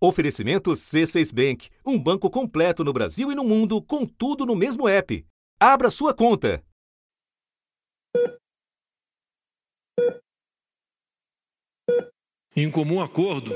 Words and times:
Oferecimento 0.00 0.70
C6 0.70 1.34
Bank, 1.34 1.70
um 1.84 1.98
banco 1.98 2.30
completo 2.30 2.84
no 2.84 2.92
Brasil 2.92 3.32
e 3.32 3.34
no 3.34 3.42
mundo, 3.42 3.82
com 3.82 4.06
tudo 4.06 4.46
no 4.46 4.54
mesmo 4.54 4.88
app. 4.88 5.26
Abra 5.58 5.90
sua 5.90 6.14
conta. 6.14 6.62
Em 12.54 12.70
comum 12.70 13.00
acordo, 13.00 13.52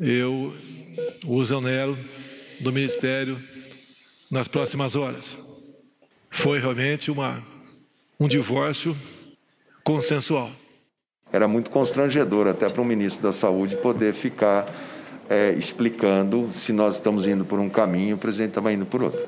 eu 0.00 0.52
o 1.26 1.40
exonero 1.40 1.96
do 2.60 2.72
Ministério 2.72 3.40
nas 4.30 4.48
próximas 4.48 4.96
horas. 4.96 5.38
Foi 6.28 6.58
realmente 6.58 7.10
uma, 7.10 7.40
um 8.18 8.26
divórcio 8.26 8.96
consensual. 9.84 10.50
Era 11.32 11.46
muito 11.46 11.70
constrangedor 11.70 12.48
até 12.48 12.68
para 12.68 12.82
o 12.82 12.84
ministro 12.84 13.22
da 13.22 13.32
Saúde 13.32 13.76
poder 13.76 14.12
ficar 14.12 14.66
é, 15.32 15.52
explicando 15.52 16.52
se 16.52 16.74
nós 16.74 16.96
estamos 16.96 17.26
indo 17.26 17.42
por 17.42 17.58
um 17.58 17.70
caminho 17.70 18.10
e 18.10 18.14
o 18.14 18.18
presidente 18.18 18.50
estava 18.50 18.70
indo 18.70 18.84
por 18.84 19.02
outro. 19.02 19.26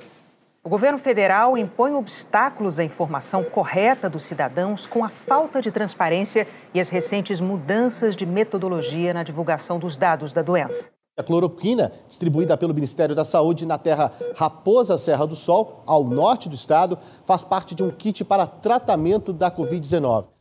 O 0.63 0.69
governo 0.69 0.99
federal 0.99 1.57
impõe 1.57 1.95
obstáculos 1.95 2.79
à 2.79 2.85
informação 2.85 3.43
correta 3.43 4.09
dos 4.09 4.23
cidadãos 4.23 4.87
com 4.87 5.03
a 5.03 5.09
falta 5.09 5.63
de 5.63 5.71
transparência 5.71 6.47
e 6.75 6.81
as 6.81 6.91
recentes 6.91 7.41
mudanças 7.41 8.15
de 8.15 8.27
metodologia 8.27 9.15
na 9.15 9.23
divulgação 9.23 9.79
dos 9.79 9.97
dados 9.97 10.31
da 10.33 10.43
doença. 10.43 10.91
A 11.17 11.23
cloroquina, 11.23 11.93
distribuída 12.07 12.57
pelo 12.57 12.75
Ministério 12.75 13.15
da 13.15 13.25
Saúde 13.25 13.65
na 13.65 13.79
terra 13.79 14.13
Raposa 14.35 14.99
Serra 14.99 15.27
do 15.27 15.37
Sol, 15.37 15.83
ao 15.87 16.05
norte 16.05 16.49
do 16.49 16.55
estado, 16.55 16.99
faz 17.25 17.45
parte 17.45 17.75
de 17.75 17.83
um 17.83 17.91
kit 17.91 18.25
para 18.25 18.47
tratamento 18.47 19.33
da 19.33 19.51
Covid-19. 19.51 20.34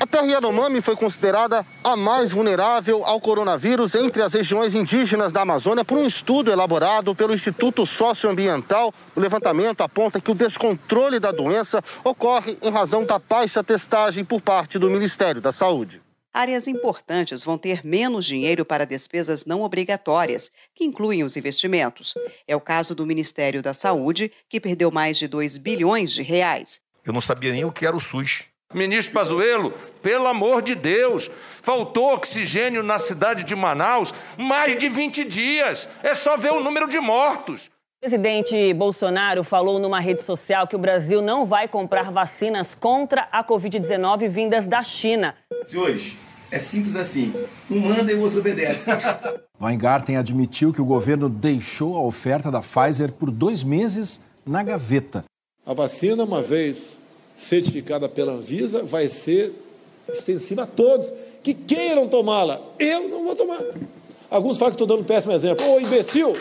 A 0.00 0.06
terra 0.06 0.26
Yanomami 0.26 0.80
foi 0.80 0.96
considerada 0.96 1.64
a 1.84 1.94
mais 1.94 2.32
vulnerável 2.32 3.04
ao 3.04 3.20
coronavírus 3.20 3.94
entre 3.94 4.22
as 4.22 4.32
regiões 4.32 4.74
indígenas 4.74 5.30
da 5.30 5.42
Amazônia 5.42 5.84
por 5.84 5.98
um 5.98 6.06
estudo 6.06 6.50
elaborado 6.50 7.14
pelo 7.14 7.34
Instituto 7.34 7.84
Socioambiental. 7.84 8.94
O 9.14 9.20
levantamento 9.20 9.82
aponta 9.82 10.18
que 10.18 10.30
o 10.30 10.34
descontrole 10.34 11.20
da 11.20 11.30
doença 11.30 11.84
ocorre 12.02 12.56
em 12.62 12.70
razão 12.70 13.04
da 13.04 13.18
baixa 13.18 13.62
testagem 13.62 14.24
por 14.24 14.40
parte 14.40 14.78
do 14.78 14.88
Ministério 14.88 15.38
da 15.38 15.52
Saúde. 15.52 16.00
Áreas 16.32 16.66
importantes 16.66 17.44
vão 17.44 17.58
ter 17.58 17.84
menos 17.84 18.24
dinheiro 18.24 18.64
para 18.64 18.86
despesas 18.86 19.44
não 19.44 19.60
obrigatórias, 19.60 20.50
que 20.74 20.82
incluem 20.82 21.22
os 21.22 21.36
investimentos. 21.36 22.14
É 22.48 22.56
o 22.56 22.60
caso 22.60 22.94
do 22.94 23.06
Ministério 23.06 23.60
da 23.60 23.74
Saúde, 23.74 24.32
que 24.48 24.60
perdeu 24.60 24.90
mais 24.90 25.18
de 25.18 25.28
2 25.28 25.58
bilhões 25.58 26.10
de 26.10 26.22
reais. 26.22 26.80
Eu 27.04 27.12
não 27.12 27.20
sabia 27.20 27.52
nem 27.52 27.66
o 27.66 27.72
que 27.72 27.84
era 27.84 27.94
o 27.94 28.00
SUS. 28.00 28.49
Ministro 28.72 29.12
Pazuello, 29.12 29.74
pelo 30.00 30.28
amor 30.28 30.62
de 30.62 30.76
Deus, 30.76 31.28
faltou 31.60 32.14
oxigênio 32.14 32.84
na 32.84 33.00
cidade 33.00 33.42
de 33.42 33.56
Manaus 33.56 34.14
mais 34.38 34.78
de 34.78 34.88
20 34.88 35.24
dias. 35.24 35.88
É 36.04 36.14
só 36.14 36.36
ver 36.36 36.52
o 36.52 36.60
número 36.60 36.88
de 36.88 37.00
mortos. 37.00 37.66
O 37.66 38.00
presidente 38.00 38.72
Bolsonaro 38.74 39.42
falou 39.42 39.80
numa 39.80 39.98
rede 39.98 40.22
social 40.22 40.68
que 40.68 40.76
o 40.76 40.78
Brasil 40.78 41.20
não 41.20 41.44
vai 41.44 41.66
comprar 41.66 42.12
vacinas 42.12 42.72
contra 42.72 43.22
a 43.32 43.42
Covid-19 43.42 44.28
vindas 44.28 44.68
da 44.68 44.84
China. 44.84 45.34
Senhores, 45.64 46.16
é 46.48 46.60
simples 46.60 46.94
assim. 46.94 47.34
Um 47.68 47.80
manda 47.80 48.12
e 48.12 48.14
o 48.14 48.20
outro 48.20 48.38
obedece. 48.38 48.88
Weingarten 49.60 50.16
admitiu 50.16 50.72
que 50.72 50.80
o 50.80 50.84
governo 50.84 51.28
deixou 51.28 51.96
a 51.96 52.02
oferta 52.02 52.52
da 52.52 52.60
Pfizer 52.60 53.10
por 53.10 53.32
dois 53.32 53.64
meses 53.64 54.22
na 54.46 54.62
gaveta. 54.62 55.24
A 55.66 55.74
vacina, 55.74 56.22
uma 56.22 56.40
vez 56.40 56.99
certificada 57.40 58.06
pela 58.08 58.32
Anvisa, 58.32 58.84
vai 58.84 59.08
ser 59.08 59.52
extensiva 60.06 60.64
a 60.64 60.66
todos 60.66 61.10
que 61.42 61.54
queiram 61.54 62.06
tomá-la. 62.06 62.60
Eu 62.78 63.08
não 63.08 63.24
vou 63.24 63.34
tomar. 63.34 63.60
Alguns 64.30 64.58
falam 64.58 64.72
que 64.72 64.74
estou 64.74 64.86
dando 64.86 65.00
um 65.00 65.04
péssimo 65.04 65.32
exemplo. 65.32 65.66
Ô, 65.66 65.80
imbecil! 65.80 66.34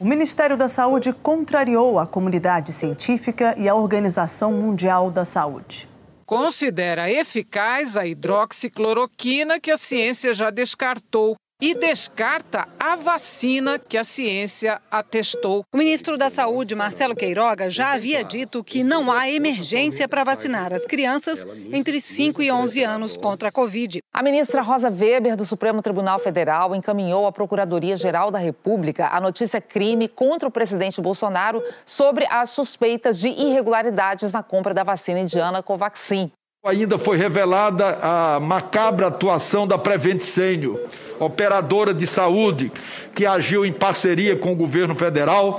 O 0.00 0.04
Ministério 0.04 0.56
da 0.56 0.66
Saúde 0.66 1.12
contrariou 1.12 1.98
a 1.98 2.06
comunidade 2.06 2.72
científica 2.72 3.54
e 3.56 3.68
a 3.68 3.74
Organização 3.74 4.52
Mundial 4.52 5.10
da 5.10 5.24
Saúde. 5.24 5.88
Considera 6.26 7.10
eficaz 7.10 7.96
a 7.96 8.06
hidroxicloroquina 8.06 9.60
que 9.60 9.70
a 9.70 9.76
ciência 9.76 10.32
já 10.34 10.50
descartou 10.50 11.36
e 11.60 11.74
descarta 11.74 12.66
a 12.78 12.96
vacina 12.96 13.78
que 13.78 13.98
a 13.98 14.04
ciência 14.04 14.80
atestou. 14.90 15.64
O 15.72 15.76
ministro 15.76 16.16
da 16.16 16.30
Saúde, 16.30 16.74
Marcelo 16.74 17.14
Queiroga, 17.14 17.68
já 17.68 17.92
havia 17.92 18.24
dito 18.24 18.64
que 18.64 18.82
não 18.82 19.12
há 19.12 19.28
emergência 19.28 20.08
para 20.08 20.24
vacinar 20.24 20.72
as 20.72 20.86
crianças 20.86 21.46
entre 21.72 22.00
5 22.00 22.42
e 22.42 22.50
11 22.50 22.82
anos 22.82 23.16
contra 23.16 23.48
a 23.48 23.52
Covid. 23.52 24.00
A 24.12 24.22
ministra 24.22 24.62
Rosa 24.62 24.90
Weber, 24.90 25.36
do 25.36 25.44
Supremo 25.44 25.82
Tribunal 25.82 26.18
Federal, 26.18 26.74
encaminhou 26.74 27.26
à 27.26 27.32
Procuradoria-Geral 27.32 28.30
da 28.30 28.38
República 28.38 29.08
a 29.08 29.20
notícia 29.20 29.60
crime 29.60 30.08
contra 30.08 30.48
o 30.48 30.52
presidente 30.52 31.00
Bolsonaro 31.00 31.62
sobre 31.84 32.26
as 32.30 32.50
suspeitas 32.50 33.18
de 33.18 33.28
irregularidades 33.28 34.32
na 34.32 34.42
compra 34.42 34.72
da 34.72 34.82
vacina 34.82 35.20
indiana 35.20 35.62
Covaxin. 35.62 36.30
Ainda 36.62 36.98
foi 36.98 37.16
revelada 37.16 37.98
a 38.02 38.38
macabra 38.38 39.06
atuação 39.06 39.66
da 39.66 39.78
Prevent 39.78 40.20
Senior, 40.20 40.78
operadora 41.18 41.94
de 41.94 42.06
saúde 42.06 42.70
que 43.14 43.24
agiu 43.24 43.64
em 43.64 43.72
parceria 43.72 44.36
com 44.36 44.52
o 44.52 44.56
governo 44.56 44.94
federal 44.94 45.58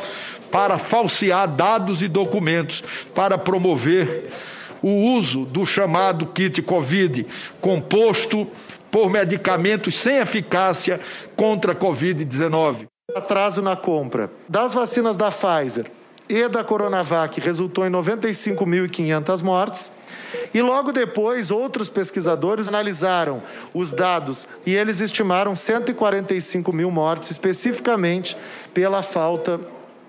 para 0.52 0.78
falsear 0.78 1.48
dados 1.48 2.04
e 2.04 2.08
documentos 2.08 2.84
para 3.16 3.36
promover 3.36 4.30
o 4.80 5.16
uso 5.16 5.44
do 5.44 5.66
chamado 5.66 6.28
kit 6.28 6.62
Covid, 6.62 7.26
composto 7.60 8.48
por 8.92 9.10
medicamentos 9.10 9.96
sem 9.96 10.18
eficácia 10.18 11.00
contra 11.36 11.72
a 11.72 11.76
Covid-19. 11.76 12.86
Atraso 13.16 13.60
na 13.64 13.76
compra 13.76 14.30
das 14.48 14.72
vacinas 14.72 15.18
da 15.18 15.32
Pfizer 15.32 15.90
e 16.32 16.48
da 16.48 16.64
Coronavac 16.64 17.42
resultou 17.42 17.86
em 17.86 17.90
95.500 17.90 19.44
mortes. 19.44 19.92
E 20.54 20.62
logo 20.62 20.94
depois, 20.94 21.52
outros 21.52 21.90
pesquisadores 21.90 22.70
analisaram 22.70 23.44
os 23.74 23.92
dados 23.92 24.48
e 24.66 24.74
eles 24.74 25.02
estimaram 25.02 25.54
145 25.54 26.72
mil 26.72 26.90
mortes, 26.90 27.32
especificamente 27.32 28.38
pela 28.74 29.04
falta 29.04 29.60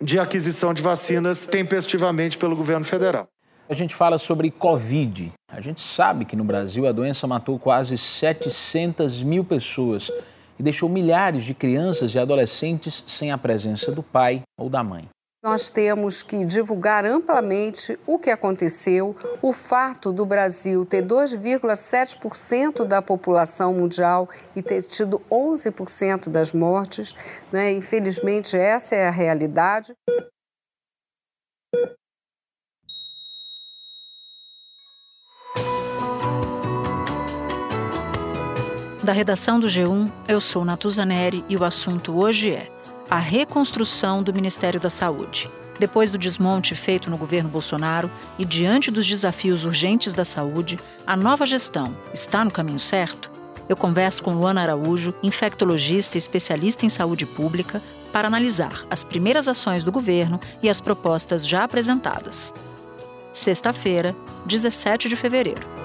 de 0.01 0.19
aquisição 0.19 0.73
de 0.73 0.81
vacinas 0.81 1.45
tempestivamente 1.45 2.39
pelo 2.39 2.55
governo 2.55 2.85
federal. 2.85 3.27
A 3.69 3.75
gente 3.75 3.95
fala 3.95 4.17
sobre 4.17 4.51
Covid. 4.51 5.33
A 5.51 5.61
gente 5.61 5.81
sabe 5.81 6.25
que 6.25 6.37
no 6.37 6.45
Brasil 6.45 6.87
a 6.87 6.93
doença 6.93 7.27
matou 7.27 7.59
quase 7.59 7.99
700 7.99 9.23
mil 9.23 9.45
pessoas 9.45 10.11
e 10.59 10.63
deixou 10.63 10.89
milhares 10.89 11.45
de 11.45 11.55
crianças 11.55 12.15
e 12.15 12.19
adolescentes 12.19 13.03
sem 13.09 13.33
a 13.33 13.39
presença 13.39 13.91
do 13.91 14.03
pai 14.03 14.43
ou 14.57 14.69
da 14.69 14.85
mãe. 14.85 15.09
Nós 15.43 15.69
temos 15.69 16.23
que 16.23 16.45
divulgar 16.45 17.05
amplamente 17.05 17.99
o 18.07 18.17
que 18.17 18.31
aconteceu, 18.31 19.17
o 19.43 19.53
fato 19.53 20.13
do 20.13 20.25
Brasil 20.25 20.87
ter 20.87 21.05
2,7% 21.05 22.85
da 22.85 23.03
população 23.03 23.75
mundial 23.75 24.31
e 24.55 24.63
ter 24.63 24.85
tido 24.85 25.21
11% 25.29 26.29
das 26.29 26.53
mortes. 26.53 27.17
Né? 27.51 27.73
Infelizmente, 27.73 28.57
essa 28.57 28.95
é 28.95 29.09
a 29.09 29.11
realidade. 29.11 29.93
Da 39.03 39.13
redação 39.13 39.59
do 39.59 39.67
G1, 39.67 40.09
eu 40.29 40.41
sou 40.41 40.65
Natuzaneri 40.65 41.45
e 41.49 41.57
o 41.57 41.65
assunto 41.65 42.17
hoje 42.17 42.53
é 42.53 42.72
a 43.13 43.19
reconstrução 43.19 44.23
do 44.23 44.33
Ministério 44.33 44.81
da 44.81 44.89
Saúde. 44.89 45.51
Depois 45.79 46.11
do 46.11 46.17
desmonte 46.17 46.75
feito 46.75 47.11
no 47.11 47.19
governo 47.19 47.51
Bolsonaro 47.51 48.11
e 48.39 48.45
diante 48.47 48.91
dos 48.91 49.07
desafios 49.07 49.67
urgentes 49.67 50.15
da 50.15 50.25
saúde, 50.25 50.79
a 51.07 51.15
nova 51.15 51.45
gestão 51.45 51.95
está 52.15 52.43
no 52.43 52.51
caminho 52.51 52.79
certo? 52.79 53.31
Eu 53.69 53.77
converso 53.77 54.23
com 54.23 54.33
Luana 54.33 54.63
Araújo, 54.63 55.15
infectologista 55.23 56.17
e 56.17 56.21
especialista 56.21 56.87
em 56.87 56.89
saúde 56.89 57.27
pública, 57.27 57.83
para 58.11 58.29
analisar 58.29 58.87
as 58.89 59.05
primeiras 59.05 59.47
ações 59.47 59.85
do 59.85 59.93
governo 59.93 60.41
e 60.63 60.71
as 60.71 60.81
propostas 60.81 61.47
já 61.47 61.65
apresentadas. 61.65 62.55
Sexta-feira, 63.31 64.17
17 64.47 65.07
de 65.11 65.17
fevereiro. 65.17 65.82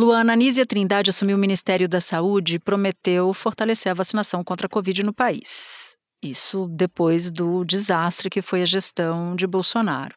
Luana 0.00 0.32
Anísia 0.32 0.64
Trindade 0.64 1.10
assumiu 1.10 1.36
o 1.36 1.38
Ministério 1.38 1.86
da 1.86 2.00
Saúde 2.00 2.54
e 2.54 2.58
prometeu 2.58 3.34
fortalecer 3.34 3.92
a 3.92 3.94
vacinação 3.94 4.42
contra 4.42 4.66
a 4.66 4.70
Covid 4.70 5.02
no 5.02 5.12
país. 5.12 5.94
Isso 6.22 6.66
depois 6.70 7.30
do 7.30 7.66
desastre 7.66 8.30
que 8.30 8.40
foi 8.40 8.62
a 8.62 8.64
gestão 8.64 9.36
de 9.36 9.46
Bolsonaro. 9.46 10.14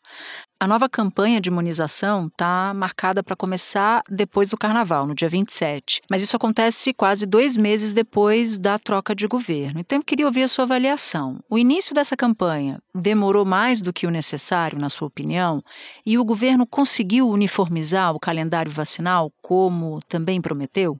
A 0.63 0.67
nova 0.67 0.87
campanha 0.87 1.41
de 1.41 1.49
imunização 1.49 2.27
está 2.27 2.73
marcada 2.73 3.21
para 3.21 3.35
começar 3.35 4.01
depois 4.09 4.49
do 4.49 4.57
carnaval, 4.57 5.05
no 5.05 5.13
dia 5.13 5.27
27. 5.27 6.01
Mas 6.09 6.23
isso 6.23 6.37
acontece 6.37 6.93
quase 6.93 7.25
dois 7.25 7.57
meses 7.57 7.93
depois 7.93 8.57
da 8.57 8.79
troca 8.79 9.13
de 9.13 9.27
governo. 9.27 9.81
Então 9.81 9.97
eu 9.97 10.03
queria 10.05 10.25
ouvir 10.25 10.43
a 10.43 10.47
sua 10.47 10.63
avaliação. 10.63 11.41
O 11.49 11.59
início 11.59 11.93
dessa 11.93 12.15
campanha 12.15 12.79
demorou 12.95 13.43
mais 13.43 13.81
do 13.81 13.91
que 13.91 14.07
o 14.07 14.09
necessário, 14.09 14.79
na 14.79 14.89
sua 14.89 15.09
opinião? 15.09 15.61
E 16.05 16.17
o 16.17 16.23
governo 16.23 16.65
conseguiu 16.65 17.27
uniformizar 17.27 18.15
o 18.15 18.19
calendário 18.19 18.71
vacinal 18.71 19.33
como 19.41 19.99
também 20.07 20.41
prometeu? 20.41 20.95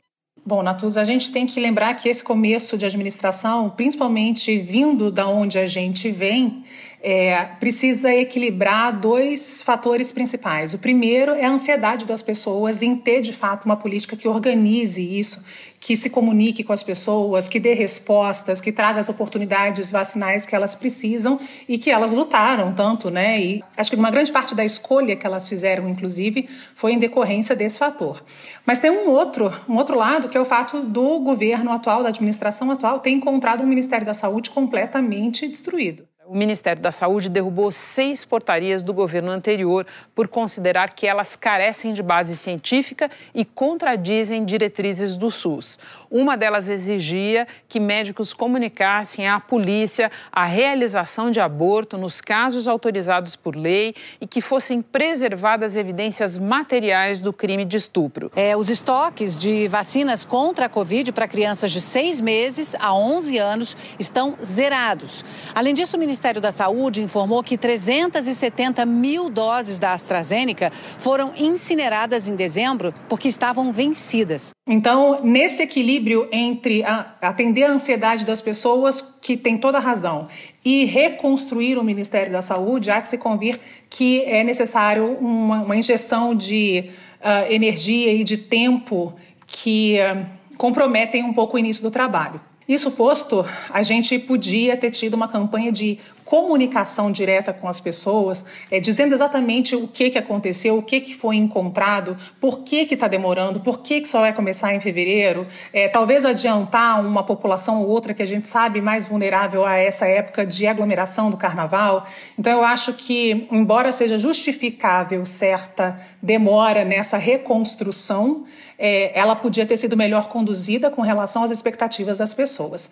Bom, 0.45 0.61
Natuz, 0.61 0.97
a 0.97 1.05
gente 1.05 1.31
tem 1.31 1.47
que 1.47 1.57
lembrar 1.57 1.93
que 1.93 2.09
esse 2.09 2.21
começo 2.21 2.77
de 2.77 2.85
administração, 2.85 3.69
principalmente 3.69 4.57
vindo 4.57 5.09
da 5.09 5.25
onde 5.25 5.57
a 5.57 5.65
gente 5.65 6.11
vem, 6.11 6.65
é, 7.03 7.43
precisa 7.59 8.13
equilibrar 8.15 8.97
dois 8.97 9.61
fatores 9.61 10.09
principais. 10.09 10.73
O 10.73 10.79
primeiro 10.79 11.33
é 11.33 11.43
a 11.43 11.51
ansiedade 11.51 12.05
das 12.05 12.21
pessoas 12.21 12.81
em 12.81 12.95
ter, 12.95 13.19
de 13.19 13.33
fato, 13.33 13.65
uma 13.65 13.75
política 13.75 14.15
que 14.15 14.25
organize 14.25 15.01
isso, 15.01 15.43
que 15.81 15.97
se 15.97 16.09
comunique 16.09 16.63
com 16.63 16.71
as 16.71 16.81
pessoas, 16.81 17.49
que 17.49 17.59
dê 17.59 17.73
respostas, 17.73 18.61
que 18.61 18.71
traga 18.71 19.01
as 19.01 19.09
oportunidades 19.09 19.91
vacinais 19.91 20.45
que 20.45 20.55
elas 20.55 20.75
precisam 20.75 21.37
e 21.67 21.77
que 21.77 21.91
elas 21.91 22.13
lutaram 22.13 22.73
tanto, 22.73 23.09
né? 23.09 23.41
E 23.41 23.61
acho 23.75 23.91
que 23.91 23.97
uma 23.97 24.09
grande 24.09 24.31
parte 24.31 24.55
da 24.55 24.63
escolha 24.63 25.17
que 25.17 25.27
elas 25.27 25.49
fizeram, 25.49 25.89
inclusive, 25.89 26.47
foi 26.73 26.93
em 26.93 26.99
decorrência 26.99 27.53
desse 27.53 27.79
fator. 27.79 28.23
Mas 28.65 28.79
tem 28.79 28.89
um 28.89 29.09
outro, 29.09 29.53
um 29.67 29.75
outro 29.75 29.97
lado, 29.97 30.29
que 30.29 30.37
é 30.37 30.41
o 30.41 30.45
fato 30.45 30.79
do 30.79 31.19
governo 31.19 31.69
atual, 31.73 32.01
da 32.01 32.07
administração 32.07 32.71
atual, 32.71 33.01
ter 33.01 33.09
encontrado 33.09 33.61
um 33.61 33.67
Ministério 33.67 34.05
da 34.05 34.13
Saúde 34.13 34.51
completamente 34.51 35.45
destruído. 35.49 36.07
O 36.25 36.35
Ministério 36.37 36.81
da 36.81 36.91
Saúde 36.91 37.27
derrubou 37.27 37.69
seis 37.69 38.23
portarias 38.23 38.81
do 38.81 38.93
governo 38.93 39.29
anterior 39.29 39.85
por 40.15 40.29
considerar 40.29 40.93
que 40.93 41.05
elas 41.05 41.35
carecem 41.35 41.91
de 41.91 42.01
base 42.01 42.37
científica 42.37 43.11
e 43.35 43.43
contradizem 43.43 44.45
diretrizes 44.45 45.17
do 45.17 45.29
SUS. 45.29 45.77
Uma 46.09 46.37
delas 46.37 46.69
exigia 46.69 47.45
que 47.67 47.77
médicos 47.77 48.31
comunicassem 48.31 49.27
à 49.27 49.37
polícia 49.37 50.09
a 50.31 50.45
realização 50.45 51.29
de 51.29 51.41
aborto 51.41 51.97
nos 51.97 52.21
casos 52.21 52.69
autorizados 52.69 53.35
por 53.35 53.53
lei 53.53 53.93
e 54.21 54.25
que 54.25 54.39
fossem 54.39 54.81
preservadas 54.81 55.75
evidências 55.75 56.39
materiais 56.39 57.19
do 57.19 57.33
crime 57.33 57.65
de 57.65 57.75
estupro. 57.75 58.31
É, 58.33 58.55
os 58.55 58.69
estoques 58.69 59.37
de 59.37 59.67
vacinas 59.67 60.23
contra 60.23 60.67
a 60.67 60.69
Covid 60.69 61.11
para 61.11 61.27
crianças 61.27 61.71
de 61.71 61.81
seis 61.81 62.21
meses 62.21 62.75
a 62.79 62.93
11 62.93 63.37
anos 63.39 63.75
estão 63.99 64.35
zerados. 64.41 65.25
Além 65.53 65.73
disso, 65.73 65.97
o 65.97 65.99
Ministério 66.13 66.39
da 66.39 66.51
Saúde 66.51 67.01
informou 67.01 67.41
que 67.41 67.57
370 67.57 68.85
mil 68.85 69.31
doses 69.31 69.79
da 69.79 69.93
AstraZeneca 69.93 70.71
foram 70.99 71.33
incineradas 71.35 72.27
em 72.27 72.35
dezembro 72.35 72.93
porque 73.09 73.27
estavam 73.27 73.73
vencidas. 73.73 74.51
Então, 74.69 75.21
nesse 75.23 75.63
equilíbrio 75.63 76.29
entre 76.31 76.83
a, 76.83 77.15
atender 77.19 77.63
a 77.63 77.71
ansiedade 77.71 78.25
das 78.25 78.41
pessoas, 78.41 79.01
que 79.01 79.35
tem 79.35 79.57
toda 79.57 79.79
a 79.79 79.81
razão, 79.81 80.27
e 80.63 80.85
reconstruir 80.85 81.79
o 81.79 81.83
Ministério 81.83 82.31
da 82.31 82.43
Saúde, 82.43 82.91
há 82.91 82.99
de 82.99 83.09
se 83.09 83.17
convir 83.17 83.59
que 83.89 84.21
é 84.25 84.43
necessário 84.43 85.17
uma, 85.19 85.63
uma 85.63 85.75
injeção 85.75 86.35
de 86.35 86.91
uh, 87.21 87.51
energia 87.51 88.13
e 88.13 88.23
de 88.23 88.37
tempo 88.37 89.15
que 89.47 89.97
uh, 89.97 90.23
comprometem 90.59 91.23
um 91.23 91.33
pouco 91.33 91.55
o 91.55 91.59
início 91.59 91.81
do 91.81 91.89
trabalho. 91.89 92.39
Isso 92.67 92.91
posto, 92.91 93.45
a 93.69 93.83
gente 93.83 94.17
podia 94.19 94.77
ter 94.77 94.89
tido 94.91 95.15
uma 95.15 95.27
campanha 95.27 95.71
de 95.71 95.99
comunicação 96.23 97.11
direta 97.11 97.53
com 97.53 97.67
as 97.67 97.79
pessoas, 97.79 98.45
é, 98.71 98.79
dizendo 98.79 99.13
exatamente 99.13 99.75
o 99.75 99.87
que, 99.87 100.09
que 100.09 100.17
aconteceu, 100.17 100.77
o 100.77 100.81
que, 100.81 100.99
que 100.99 101.15
foi 101.15 101.35
encontrado, 101.35 102.17
por 102.39 102.59
que 102.59 102.87
está 102.93 103.07
demorando, 103.07 103.59
por 103.59 103.79
que, 103.79 104.01
que 104.01 104.07
só 104.07 104.21
vai 104.21 104.33
começar 104.33 104.73
em 104.73 104.79
fevereiro, 104.79 105.47
é, 105.71 105.87
talvez 105.87 106.25
adiantar 106.25 107.05
uma 107.05 107.23
população 107.23 107.81
ou 107.81 107.89
outra 107.89 108.13
que 108.13 108.21
a 108.21 108.27
gente 108.27 108.47
sabe 108.47 108.81
mais 108.81 109.07
vulnerável 109.07 109.65
a 109.65 109.75
essa 109.75 110.07
época 110.07 110.45
de 110.45 110.67
aglomeração 110.67 111.29
do 111.29 111.37
carnaval. 111.37 112.05
Então, 112.37 112.53
eu 112.53 112.63
acho 112.63 112.93
que, 112.93 113.47
embora 113.51 113.91
seja 113.91 114.17
justificável 114.17 115.25
certa 115.25 115.99
demora 116.21 116.83
nessa 116.85 117.17
reconstrução, 117.17 118.45
é, 118.77 119.17
ela 119.17 119.35
podia 119.35 119.65
ter 119.65 119.77
sido 119.77 119.95
melhor 119.95 120.27
conduzida 120.27 120.89
com 120.89 121.01
relação 121.01 121.43
às 121.43 121.51
expectativas 121.51 122.17
das 122.17 122.33
pessoas. 122.33 122.91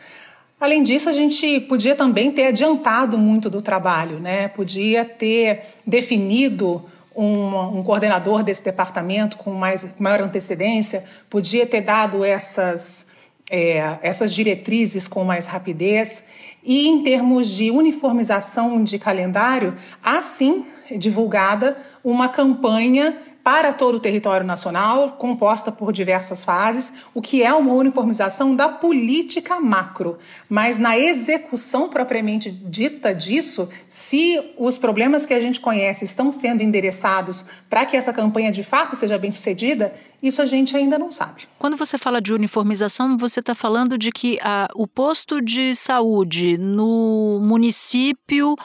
Além 0.62 0.84
disso, 0.84 1.10
a 1.10 1.12
gente 1.12 1.60
podia 1.62 1.96
também 1.96 2.32
ter 2.32 2.46
adiantado 2.46 3.18
muito 3.18 3.50
do 3.50 3.64
trabalho, 3.64 4.20
né? 4.20 4.48
Podia 4.50 5.04
ter 5.04 5.64
definido 5.88 6.86
um, 7.16 7.80
um 7.80 7.84
coordenador 7.84 8.44
desse 8.44 8.64
departamento 8.64 9.38
com 9.38 9.54
mais, 9.56 9.88
maior 9.98 10.22
antecedência, 10.22 11.04
podia 11.28 11.66
ter 11.66 11.82
dado 11.82 12.24
essas, 12.24 13.08
é, 13.50 13.98
essas 14.04 14.32
diretrizes 14.32 15.08
com 15.08 15.24
mais 15.24 15.48
rapidez. 15.48 16.26
E 16.64 16.88
em 16.88 17.02
termos 17.02 17.50
de 17.50 17.72
uniformização 17.72 18.84
de 18.84 19.00
calendário, 19.00 19.74
há 20.04 20.22
sim 20.22 20.64
divulgada 20.96 21.76
uma 22.04 22.30
campanha 22.30 23.18
para 23.44 23.74
todo 23.74 23.96
o 23.96 24.00
território 24.00 24.46
nacional, 24.46 25.12
composta 25.12 25.72
por 25.72 25.92
diversas 25.92 26.44
fases, 26.44 26.94
o 27.14 27.22
que 27.22 27.42
é 27.42 27.54
uma 27.54 27.74
uniformização 27.74 28.56
da 28.56 28.70
política 28.70 29.60
macro. 29.60 30.18
Mas 30.48 30.78
na 30.78 30.98
execução 30.98 31.90
propriamente 31.90 32.52
dita 32.52 33.14
disso, 33.14 33.70
se 33.88 34.40
os 34.58 34.78
problemas 34.78 35.26
que 35.26 35.34
a 35.34 35.40
gente 35.40 35.60
conhece 35.60 36.06
estão 36.06 36.32
sendo 36.32 36.62
endereçados 36.62 37.46
para 37.70 37.86
que 37.86 37.98
essa 37.98 38.14
campanha 38.14 38.52
de 38.52 38.64
fato 38.64 38.96
seja 38.96 39.18
bem 39.18 39.32
sucedida, 39.32 39.94
isso 40.22 40.42
a 40.42 40.46
gente 40.46 40.78
ainda 40.78 41.00
não 41.00 41.12
sabe. 41.12 41.44
Quando 41.58 41.76
você 41.78 41.98
fala 41.98 42.22
de 42.22 42.34
uniformização, 42.34 43.18
você 43.18 43.40
está 43.40 43.56
falando 43.56 43.98
de 43.98 44.12
que 44.12 44.38
a, 44.42 44.68
o 44.76 44.88
posto 44.88 45.42
de 45.42 45.76
saúde 45.76 46.58
no 46.58 47.40
município 47.42 48.56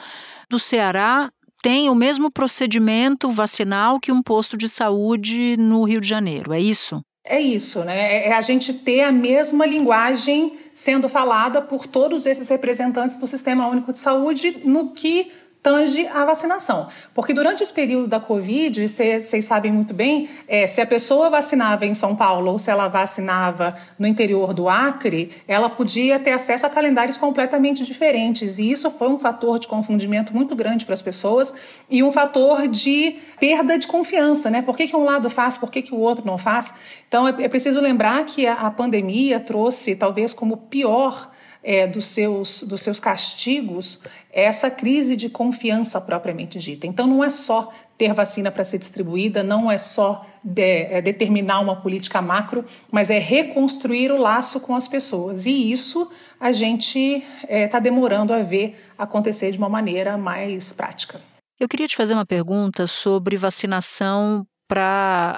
do 0.49 0.59
Ceará 0.59 1.31
tem 1.61 1.89
o 1.89 1.95
mesmo 1.95 2.31
procedimento 2.31 3.29
vacinal 3.29 3.99
que 3.99 4.11
um 4.11 4.21
posto 4.21 4.57
de 4.57 4.69
saúde 4.69 5.57
no 5.57 5.83
Rio 5.83 6.01
de 6.01 6.07
Janeiro, 6.07 6.53
é 6.53 6.59
isso? 6.59 7.01
É 7.25 7.41
isso, 7.41 7.83
né? 7.83 8.27
É 8.27 8.33
a 8.33 8.41
gente 8.41 8.73
ter 8.73 9.03
a 9.03 9.11
mesma 9.11 9.65
linguagem 9.65 10.53
sendo 10.73 11.09
falada 11.09 11.61
por 11.61 11.85
todos 11.85 12.25
esses 12.25 12.47
representantes 12.47 13.17
do 13.17 13.27
Sistema 13.27 13.67
Único 13.67 13.91
de 13.91 13.99
Saúde 13.99 14.61
no 14.63 14.91
que 14.91 15.29
tange 15.61 16.07
a 16.07 16.23
vacinação. 16.23 16.87
Porque 17.13 17.33
durante 17.33 17.61
esse 17.61 17.73
período 17.73 18.07
da 18.07 18.19
Covid, 18.19 18.87
vocês 18.87 19.45
sabem 19.45 19.71
muito 19.71 19.93
bem, 19.93 20.29
é, 20.47 20.65
se 20.65 20.79
a 20.79 20.85
pessoa 20.85 21.29
vacinava 21.29 21.85
em 21.85 21.93
São 21.93 22.15
Paulo 22.15 22.51
ou 22.51 22.59
se 22.59 22.71
ela 22.71 22.87
vacinava 22.87 23.75
no 23.99 24.07
interior 24.07 24.53
do 24.53 24.69
Acre, 24.69 25.31
ela 25.47 25.69
podia 25.69 26.19
ter 26.19 26.31
acesso 26.31 26.65
a 26.65 26.69
calendários 26.69 27.17
completamente 27.17 27.83
diferentes. 27.83 28.57
E 28.57 28.71
isso 28.71 28.89
foi 28.91 29.09
um 29.09 29.19
fator 29.19 29.59
de 29.59 29.67
confundimento 29.67 30.33
muito 30.33 30.55
grande 30.55 30.85
para 30.85 30.93
as 30.93 31.01
pessoas 31.01 31.53
e 31.89 32.01
um 32.03 32.11
fator 32.11 32.67
de 32.67 33.15
perda 33.39 33.77
de 33.77 33.87
confiança, 33.87 34.49
né? 34.49 34.61
Por 34.61 34.77
que, 34.77 34.87
que 34.87 34.95
um 34.95 35.03
lado 35.03 35.29
faz, 35.29 35.57
por 35.57 35.69
que, 35.69 35.81
que 35.81 35.93
o 35.93 35.99
outro 35.99 36.25
não 36.25 36.37
faz? 36.37 36.73
Então 37.07 37.27
é, 37.27 37.43
é 37.43 37.47
preciso 37.47 37.79
lembrar 37.79 38.23
que 38.25 38.45
a, 38.47 38.53
a 38.53 38.71
pandemia 38.71 39.39
trouxe, 39.39 39.95
talvez 39.95 40.33
como 40.33 40.57
pior 40.57 41.29
é, 41.67 41.85
dos, 41.85 42.05
seus, 42.05 42.63
dos 42.63 42.79
seus 42.79 42.97
castigos 42.97 43.99
essa 44.31 44.71
crise 44.71 45.17
de 45.17 45.29
confiança 45.29 45.99
propriamente 45.99 46.57
dita. 46.59 46.87
Então, 46.87 47.05
não 47.05 47.21
é 47.21 47.29
só 47.29 47.73
ter 47.97 48.13
vacina 48.13 48.49
para 48.49 48.63
ser 48.63 48.77
distribuída, 48.77 49.43
não 49.43 49.69
é 49.69 49.77
só 49.77 50.25
de, 50.41 50.61
é, 50.61 51.01
determinar 51.01 51.59
uma 51.59 51.75
política 51.75 52.21
macro, 52.21 52.63
mas 52.89 53.09
é 53.09 53.19
reconstruir 53.19 54.11
o 54.11 54.17
laço 54.17 54.61
com 54.61 54.75
as 54.75 54.87
pessoas. 54.87 55.45
E 55.45 55.69
isso 55.69 56.09
a 56.39 56.53
gente 56.53 56.99
está 57.43 57.47
é, 57.49 57.67
tá 57.67 57.79
demorando 57.79 58.31
a 58.31 58.41
ver 58.41 58.79
acontecer 58.97 59.51
de 59.51 59.57
uma 59.57 59.67
maneira 59.67 60.17
mais 60.17 60.71
prática. 60.71 61.19
Eu 61.59 61.67
queria 61.67 61.87
te 61.87 61.97
fazer 61.97 62.13
uma 62.13 62.25
pergunta 62.25 62.87
sobre 62.87 63.35
vacinação 63.35 64.45
para 64.69 65.37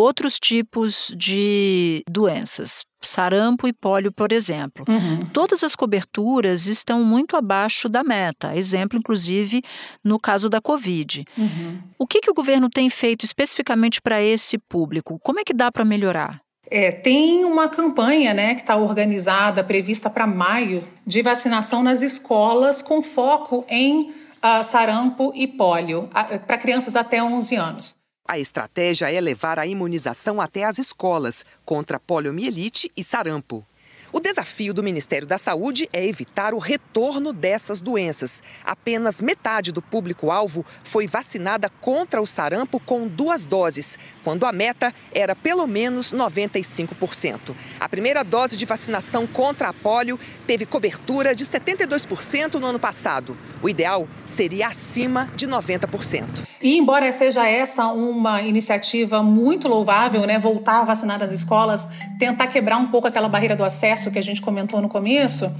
outros 0.00 0.38
tipos 0.38 1.12
de 1.16 2.02
doenças, 2.08 2.84
sarampo 3.02 3.68
e 3.68 3.72
pólio, 3.72 4.10
por 4.10 4.32
exemplo. 4.32 4.84
Uhum. 4.88 5.26
Todas 5.32 5.62
as 5.62 5.76
coberturas 5.76 6.66
estão 6.66 7.04
muito 7.04 7.36
abaixo 7.36 7.88
da 7.88 8.02
meta, 8.02 8.56
exemplo, 8.56 8.98
inclusive, 8.98 9.62
no 10.02 10.18
caso 10.18 10.48
da 10.48 10.60
Covid. 10.60 11.24
Uhum. 11.36 11.78
O 11.98 12.06
que, 12.06 12.20
que 12.20 12.30
o 12.30 12.34
governo 12.34 12.70
tem 12.70 12.88
feito 12.88 13.24
especificamente 13.24 14.00
para 14.00 14.22
esse 14.22 14.58
público? 14.58 15.18
Como 15.22 15.38
é 15.38 15.44
que 15.44 15.52
dá 15.52 15.70
para 15.70 15.84
melhorar? 15.84 16.40
É, 16.70 16.92
tem 16.92 17.44
uma 17.44 17.68
campanha 17.68 18.32
né, 18.32 18.54
que 18.54 18.60
está 18.60 18.76
organizada, 18.76 19.64
prevista 19.64 20.08
para 20.08 20.26
maio, 20.26 20.84
de 21.04 21.20
vacinação 21.20 21.82
nas 21.82 22.00
escolas 22.00 22.80
com 22.80 23.02
foco 23.02 23.64
em 23.68 24.02
uh, 24.10 24.64
sarampo 24.64 25.32
e 25.34 25.46
pólio, 25.46 26.08
para 26.46 26.58
crianças 26.58 26.96
até 26.96 27.22
11 27.22 27.56
anos. 27.56 27.99
A 28.26 28.38
estratégia 28.38 29.10
é 29.12 29.20
levar 29.20 29.58
a 29.58 29.66
imunização 29.66 30.40
até 30.40 30.64
as 30.64 30.78
escolas 30.78 31.44
contra 31.64 31.98
poliomielite 31.98 32.90
e 32.96 33.02
sarampo. 33.02 33.66
O 34.12 34.18
desafio 34.18 34.74
do 34.74 34.82
Ministério 34.82 35.24
da 35.26 35.38
Saúde 35.38 35.88
é 35.92 36.04
evitar 36.04 36.52
o 36.52 36.58
retorno 36.58 37.32
dessas 37.32 37.80
doenças. 37.80 38.42
Apenas 38.64 39.22
metade 39.22 39.70
do 39.70 39.80
público-alvo 39.80 40.66
foi 40.82 41.06
vacinada 41.06 41.70
contra 41.80 42.20
o 42.20 42.26
sarampo 42.26 42.80
com 42.80 43.06
duas 43.06 43.44
doses, 43.44 43.96
quando 44.24 44.46
a 44.46 44.52
meta 44.52 44.92
era 45.14 45.36
pelo 45.36 45.64
menos 45.64 46.12
95%. 46.12 47.54
A 47.78 47.88
primeira 47.88 48.24
dose 48.24 48.56
de 48.56 48.66
vacinação 48.66 49.28
contra 49.28 49.68
a 49.68 49.72
polio 49.72 50.18
teve 50.44 50.66
cobertura 50.66 51.32
de 51.32 51.46
72% 51.46 52.54
no 52.54 52.66
ano 52.66 52.80
passado. 52.80 53.38
O 53.62 53.68
ideal 53.68 54.08
seria 54.26 54.66
acima 54.66 55.30
de 55.36 55.46
90%. 55.46 56.50
E 56.60 56.76
embora 56.76 57.10
seja 57.12 57.46
essa 57.46 57.86
uma 57.86 58.42
iniciativa 58.42 59.22
muito 59.22 59.68
louvável, 59.68 60.26
né, 60.26 60.38
voltar 60.38 60.80
a 60.80 60.84
vacinar 60.84 61.22
as 61.22 61.32
escolas, 61.32 61.88
tentar 62.18 62.48
quebrar 62.48 62.76
um 62.76 62.88
pouco 62.88 63.06
aquela 63.06 63.28
barreira 63.28 63.56
do 63.56 63.64
acesso 63.64 63.99
que 64.08 64.18
a 64.20 64.22
gente 64.22 64.40
comentou 64.40 64.80
no 64.80 64.88
começo, 64.88 65.52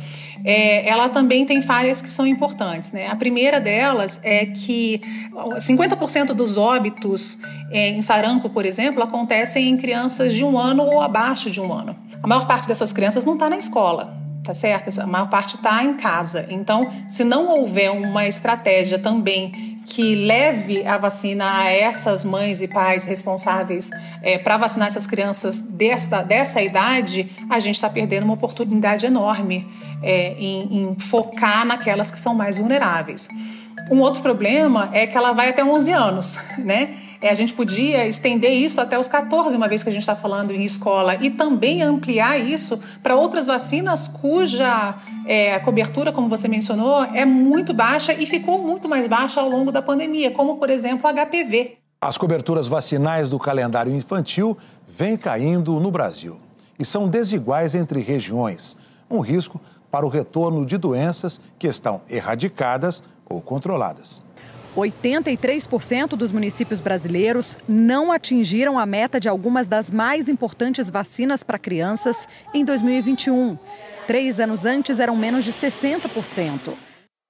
é, 0.44 0.88
ela 0.88 1.08
também 1.08 1.44
tem 1.44 1.60
falhas 1.60 2.00
que 2.00 2.08
são 2.08 2.24
importantes. 2.24 2.92
Né? 2.92 3.08
A 3.08 3.16
primeira 3.16 3.60
delas 3.60 4.20
é 4.22 4.46
que 4.46 5.00
50% 5.32 6.32
dos 6.32 6.56
óbitos 6.56 7.40
é, 7.72 7.88
em 7.88 8.00
sarampo, 8.02 8.48
por 8.48 8.64
exemplo, 8.64 9.02
acontecem 9.02 9.68
em 9.68 9.76
crianças 9.76 10.32
de 10.32 10.44
um 10.44 10.56
ano 10.56 10.84
ou 10.84 11.00
abaixo 11.00 11.50
de 11.50 11.60
um 11.60 11.72
ano. 11.72 11.96
A 12.22 12.26
maior 12.28 12.46
parte 12.46 12.68
dessas 12.68 12.92
crianças 12.92 13.24
não 13.24 13.34
está 13.34 13.50
na 13.50 13.56
escola 13.56 14.20
tá 14.42 14.54
certo? 14.54 15.00
A 15.00 15.06
maior 15.06 15.28
parte 15.28 15.56
está 15.56 15.82
em 15.84 15.94
casa. 15.94 16.46
Então, 16.50 16.88
se 17.08 17.22
não 17.22 17.48
houver 17.48 17.90
uma 17.90 18.26
estratégia 18.26 18.98
também 18.98 19.69
que 19.90 20.14
leve 20.14 20.86
a 20.86 20.96
vacina 20.96 21.58
a 21.58 21.68
essas 21.68 22.24
mães 22.24 22.62
e 22.62 22.68
pais 22.68 23.04
responsáveis 23.06 23.90
é, 24.22 24.38
para 24.38 24.56
vacinar 24.56 24.86
essas 24.86 25.04
crianças 25.04 25.58
dessa, 25.60 26.22
dessa 26.22 26.62
idade, 26.62 27.28
a 27.50 27.58
gente 27.58 27.74
está 27.74 27.90
perdendo 27.90 28.22
uma 28.22 28.34
oportunidade 28.34 29.04
enorme 29.04 29.66
é, 30.00 30.34
em, 30.38 30.82
em 30.82 30.96
focar 30.96 31.66
naquelas 31.66 32.08
que 32.08 32.20
são 32.20 32.32
mais 32.34 32.56
vulneráveis. 32.56 33.28
Um 33.90 33.98
outro 33.98 34.22
problema 34.22 34.88
é 34.92 35.08
que 35.08 35.16
ela 35.16 35.32
vai 35.32 35.48
até 35.48 35.64
11 35.64 35.92
anos, 35.92 36.38
né? 36.56 36.94
É, 37.20 37.28
a 37.28 37.34
gente 37.34 37.52
podia 37.52 38.06
estender 38.06 38.52
isso 38.52 38.80
até 38.80 38.98
os 38.98 39.06
14, 39.06 39.54
uma 39.54 39.68
vez 39.68 39.82
que 39.82 39.90
a 39.90 39.92
gente 39.92 40.02
está 40.02 40.16
falando 40.16 40.52
em 40.52 40.64
escola, 40.64 41.16
e 41.16 41.30
também 41.30 41.82
ampliar 41.82 42.38
isso 42.38 42.80
para 43.02 43.14
outras 43.14 43.46
vacinas 43.46 44.08
cuja 44.08 44.94
é, 45.26 45.58
cobertura, 45.58 46.12
como 46.12 46.30
você 46.30 46.48
mencionou, 46.48 47.04
é 47.04 47.26
muito 47.26 47.74
baixa 47.74 48.14
e 48.14 48.24
ficou 48.24 48.62
muito 48.62 48.88
mais 48.88 49.06
baixa 49.06 49.40
ao 49.40 49.50
longo 49.50 49.70
da 49.70 49.82
pandemia, 49.82 50.30
como, 50.30 50.56
por 50.56 50.70
exemplo, 50.70 51.08
o 51.08 51.12
HPV. 51.12 51.76
As 52.00 52.16
coberturas 52.16 52.66
vacinais 52.66 53.28
do 53.28 53.38
calendário 53.38 53.94
infantil 53.94 54.56
vêm 54.88 55.18
caindo 55.18 55.78
no 55.78 55.90
Brasil 55.90 56.40
e 56.78 56.84
são 56.86 57.06
desiguais 57.06 57.74
entre 57.74 58.00
regiões, 58.00 58.78
um 59.10 59.20
risco 59.20 59.60
para 59.90 60.06
o 60.06 60.08
retorno 60.08 60.64
de 60.64 60.78
doenças 60.78 61.38
que 61.58 61.66
estão 61.66 62.00
erradicadas 62.08 63.02
ou 63.28 63.42
controladas. 63.42 64.22
83% 64.76 66.10
dos 66.10 66.30
municípios 66.30 66.80
brasileiros 66.80 67.58
não 67.68 68.12
atingiram 68.12 68.78
a 68.78 68.86
meta 68.86 69.18
de 69.18 69.28
algumas 69.28 69.66
das 69.66 69.90
mais 69.90 70.28
importantes 70.28 70.90
vacinas 70.90 71.42
para 71.42 71.58
crianças 71.58 72.28
em 72.54 72.64
2021. 72.64 73.58
Três 74.06 74.40
anos 74.40 74.64
antes 74.64 74.98
eram 74.98 75.16
menos 75.16 75.44
de 75.44 75.52
60%. 75.52 76.74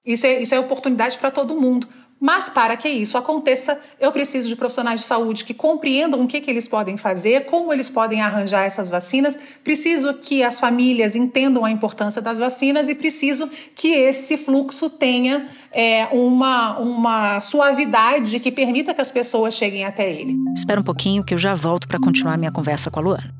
Isso 0.05 0.25
é, 0.25 0.41
isso 0.41 0.55
é 0.55 0.59
oportunidade 0.59 1.17
para 1.17 1.29
todo 1.29 1.59
mundo. 1.59 1.87
Mas 2.21 2.47
para 2.47 2.77
que 2.77 2.87
isso 2.87 3.17
aconteça, 3.17 3.79
eu 3.99 4.11
preciso 4.11 4.47
de 4.47 4.55
profissionais 4.55 4.99
de 4.99 5.07
saúde 5.07 5.43
que 5.43 5.55
compreendam 5.55 6.21
o 6.21 6.27
que, 6.27 6.39
que 6.39 6.51
eles 6.51 6.67
podem 6.67 6.95
fazer, 6.95 7.47
como 7.47 7.73
eles 7.73 7.89
podem 7.89 8.21
arranjar 8.21 8.63
essas 8.63 8.91
vacinas. 8.91 9.35
Preciso 9.63 10.13
que 10.13 10.43
as 10.43 10.59
famílias 10.59 11.15
entendam 11.15 11.65
a 11.65 11.71
importância 11.71 12.21
das 12.21 12.37
vacinas 12.37 12.87
e 12.87 12.93
preciso 12.93 13.49
que 13.73 13.87
esse 13.87 14.37
fluxo 14.37 14.87
tenha 14.87 15.49
é, 15.71 16.09
uma, 16.11 16.77
uma 16.77 17.41
suavidade 17.41 18.39
que 18.39 18.51
permita 18.51 18.93
que 18.93 19.01
as 19.01 19.11
pessoas 19.11 19.55
cheguem 19.55 19.83
até 19.83 20.13
ele. 20.13 20.35
Espera 20.55 20.79
um 20.79 20.83
pouquinho 20.83 21.23
que 21.23 21.33
eu 21.33 21.39
já 21.39 21.55
volto 21.55 21.87
para 21.87 21.97
continuar 21.99 22.37
minha 22.37 22.51
conversa 22.51 22.91
com 22.91 22.99
a 22.99 23.01
Luana. 23.01 23.33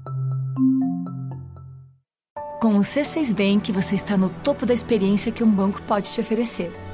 Com 2.59 2.77
o 2.77 2.81
C6 2.81 3.31
Bank, 3.31 3.71
você 3.71 3.93
está 3.93 4.17
no 4.17 4.29
topo 4.29 4.65
da 4.65 4.73
experiência 4.73 5.31
que 5.31 5.43
um 5.43 5.51
banco 5.51 5.83
pode 5.83 6.11
te 6.11 6.19
oferecer 6.19 6.71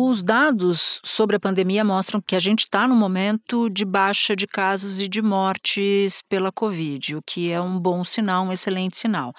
Os 0.00 0.22
dados 0.22 1.00
sobre 1.02 1.34
a 1.34 1.40
pandemia 1.40 1.82
mostram 1.82 2.22
que 2.24 2.36
a 2.36 2.38
gente 2.38 2.60
está 2.60 2.86
no 2.86 2.94
momento 2.94 3.68
de 3.68 3.84
baixa 3.84 4.36
de 4.36 4.46
casos 4.46 5.00
e 5.00 5.08
de 5.08 5.20
mortes 5.20 6.22
pela 6.28 6.52
Covid, 6.52 7.16
o 7.16 7.20
que 7.20 7.50
é 7.50 7.60
um 7.60 7.80
bom 7.80 8.04
sinal, 8.04 8.44
um 8.44 8.52
excelente 8.52 8.96
sinal. 8.96 9.34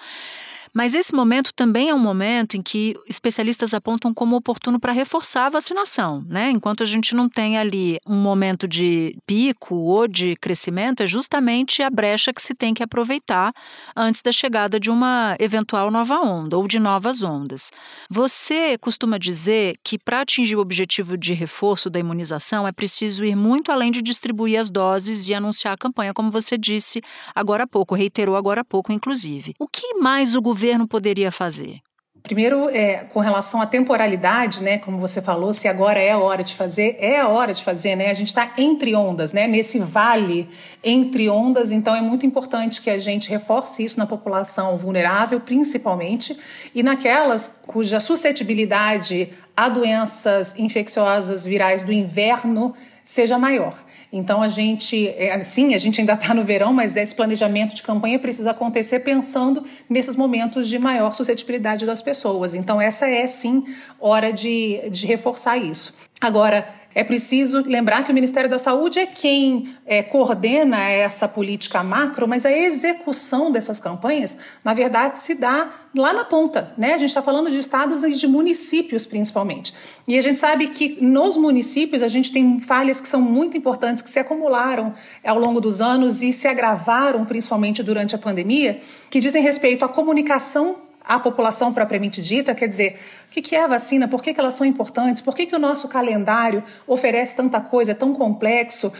Mas 0.72 0.94
esse 0.94 1.12
momento 1.12 1.52
também 1.52 1.90
é 1.90 1.94
um 1.94 1.98
momento 1.98 2.56
em 2.56 2.62
que 2.62 2.94
especialistas 3.08 3.74
apontam 3.74 4.14
como 4.14 4.36
oportuno 4.36 4.78
para 4.78 4.92
reforçar 4.92 5.46
a 5.46 5.50
vacinação, 5.50 6.24
né? 6.28 6.50
Enquanto 6.50 6.82
a 6.82 6.86
gente 6.86 7.14
não 7.14 7.28
tem 7.28 7.58
ali 7.58 7.98
um 8.06 8.16
momento 8.16 8.68
de 8.68 9.16
pico 9.26 9.74
ou 9.74 10.06
de 10.06 10.36
crescimento, 10.36 11.02
é 11.02 11.06
justamente 11.06 11.82
a 11.82 11.90
brecha 11.90 12.32
que 12.32 12.40
se 12.40 12.54
tem 12.54 12.72
que 12.72 12.82
aproveitar 12.82 13.52
antes 13.96 14.22
da 14.22 14.30
chegada 14.30 14.78
de 14.78 14.90
uma 14.90 15.36
eventual 15.40 15.90
nova 15.90 16.20
onda 16.20 16.56
ou 16.56 16.68
de 16.68 16.78
novas 16.78 17.22
ondas. 17.22 17.70
Você 18.08 18.78
costuma 18.78 19.18
dizer 19.18 19.76
que 19.82 19.98
para 19.98 20.20
atingir 20.20 20.54
o 20.54 20.60
objetivo 20.60 21.18
de 21.18 21.32
reforço 21.32 21.90
da 21.90 21.98
imunização 21.98 22.66
é 22.66 22.72
preciso 22.72 23.24
ir 23.24 23.34
muito 23.34 23.72
além 23.72 23.90
de 23.90 24.00
distribuir 24.00 24.58
as 24.60 24.70
doses 24.70 25.28
e 25.28 25.34
anunciar 25.34 25.74
a 25.74 25.78
campanha, 25.78 26.14
como 26.14 26.30
você 26.30 26.56
disse 26.56 27.02
agora 27.34 27.64
há 27.64 27.66
pouco, 27.66 27.96
reiterou 27.96 28.36
agora 28.36 28.60
há 28.60 28.64
pouco, 28.64 28.92
inclusive. 28.92 29.54
O 29.58 29.66
que 29.66 29.94
mais 29.94 30.36
o 30.36 30.40
governo 30.40 30.59
governo 30.60 30.86
poderia 30.86 31.32
fazer? 31.32 31.78
Primeiro, 32.22 32.68
é, 32.68 32.98
com 33.04 33.18
relação 33.18 33.62
à 33.62 33.66
temporalidade, 33.66 34.62
né, 34.62 34.76
como 34.76 34.98
você 34.98 35.22
falou, 35.22 35.54
se 35.54 35.66
agora 35.66 35.98
é 35.98 36.10
a 36.10 36.18
hora 36.18 36.44
de 36.44 36.54
fazer, 36.54 36.98
é 37.00 37.18
a 37.18 37.26
hora 37.26 37.54
de 37.54 37.64
fazer, 37.64 37.96
né? 37.96 38.10
A 38.10 38.14
gente 38.14 38.28
está 38.28 38.52
entre 38.58 38.94
ondas, 38.94 39.32
né? 39.32 39.46
Nesse 39.46 39.78
vale 39.78 40.46
entre 40.84 41.30
ondas, 41.30 41.72
então 41.72 41.94
é 41.96 42.02
muito 42.02 42.26
importante 42.26 42.82
que 42.82 42.90
a 42.90 42.98
gente 42.98 43.30
reforce 43.30 43.82
isso 43.82 43.98
na 43.98 44.06
população 44.06 44.76
vulnerável, 44.76 45.40
principalmente, 45.40 46.38
e 46.74 46.82
naquelas 46.82 47.60
cuja 47.66 47.98
suscetibilidade 47.98 49.30
a 49.56 49.70
doenças 49.70 50.54
infecciosas 50.58 51.46
virais 51.46 51.84
do 51.84 51.92
inverno 51.92 52.74
seja 53.02 53.38
maior. 53.38 53.74
Então 54.12 54.42
a 54.42 54.48
gente, 54.48 55.08
é, 55.08 55.40
sim, 55.42 55.74
a 55.74 55.78
gente 55.78 56.00
ainda 56.00 56.14
está 56.14 56.34
no 56.34 56.44
verão, 56.44 56.72
mas 56.72 56.96
esse 56.96 57.14
planejamento 57.14 57.74
de 57.74 57.82
campanha 57.82 58.18
precisa 58.18 58.50
acontecer 58.50 59.00
pensando 59.00 59.64
nesses 59.88 60.16
momentos 60.16 60.68
de 60.68 60.78
maior 60.78 61.14
suscetibilidade 61.14 61.86
das 61.86 62.02
pessoas. 62.02 62.54
Então 62.54 62.80
essa 62.80 63.08
é 63.08 63.26
sim 63.26 63.64
hora 64.00 64.32
de, 64.32 64.80
de 64.90 65.06
reforçar 65.06 65.56
isso. 65.56 65.94
Agora, 66.20 66.68
é 66.92 67.04
preciso 67.04 67.62
lembrar 67.66 68.04
que 68.04 68.10
o 68.10 68.14
Ministério 68.14 68.50
da 68.50 68.58
Saúde 68.58 68.98
é 68.98 69.06
quem 69.06 69.76
é, 69.86 70.02
coordena 70.02 70.88
essa 70.88 71.28
política 71.28 71.84
macro, 71.84 72.26
mas 72.26 72.44
a 72.44 72.50
execução 72.50 73.52
dessas 73.52 73.78
campanhas, 73.78 74.36
na 74.64 74.74
verdade, 74.74 75.20
se 75.20 75.36
dá 75.36 75.70
lá 75.94 76.12
na 76.12 76.24
ponta. 76.24 76.72
Né? 76.76 76.94
A 76.94 76.98
gente 76.98 77.10
está 77.10 77.22
falando 77.22 77.48
de 77.48 77.58
estados 77.58 78.02
e 78.02 78.12
de 78.12 78.26
municípios, 78.26 79.06
principalmente. 79.06 79.72
E 80.08 80.18
a 80.18 80.20
gente 80.20 80.40
sabe 80.40 80.66
que 80.66 80.98
nos 81.00 81.36
municípios 81.36 82.02
a 82.02 82.08
gente 82.08 82.32
tem 82.32 82.60
falhas 82.60 83.00
que 83.00 83.08
são 83.08 83.20
muito 83.20 83.56
importantes, 83.56 84.02
que 84.02 84.10
se 84.10 84.18
acumularam 84.18 84.92
ao 85.24 85.38
longo 85.38 85.60
dos 85.60 85.80
anos 85.80 86.22
e 86.22 86.32
se 86.32 86.48
agravaram, 86.48 87.24
principalmente 87.24 87.84
durante 87.84 88.16
a 88.16 88.18
pandemia, 88.18 88.80
que 89.08 89.20
dizem 89.20 89.42
respeito 89.42 89.84
à 89.84 89.88
comunicação 89.88 90.89
à 91.10 91.18
população 91.18 91.74
propriamente 91.74 92.22
dita, 92.22 92.54
quer 92.54 92.68
dizer, 92.68 93.00
o 93.28 93.30
que 93.32 93.56
é 93.56 93.64
a 93.64 93.66
vacina, 93.66 94.06
por 94.06 94.22
que 94.22 94.32
elas 94.38 94.54
são 94.54 94.64
importantes, 94.64 95.20
por 95.20 95.34
que 95.34 95.52
o 95.52 95.58
nosso 95.58 95.88
calendário 95.88 96.62
oferece 96.86 97.34
tanta 97.34 97.60
coisa, 97.60 97.90
é 97.90 97.94
tão 97.96 98.14
complexo. 98.14 98.92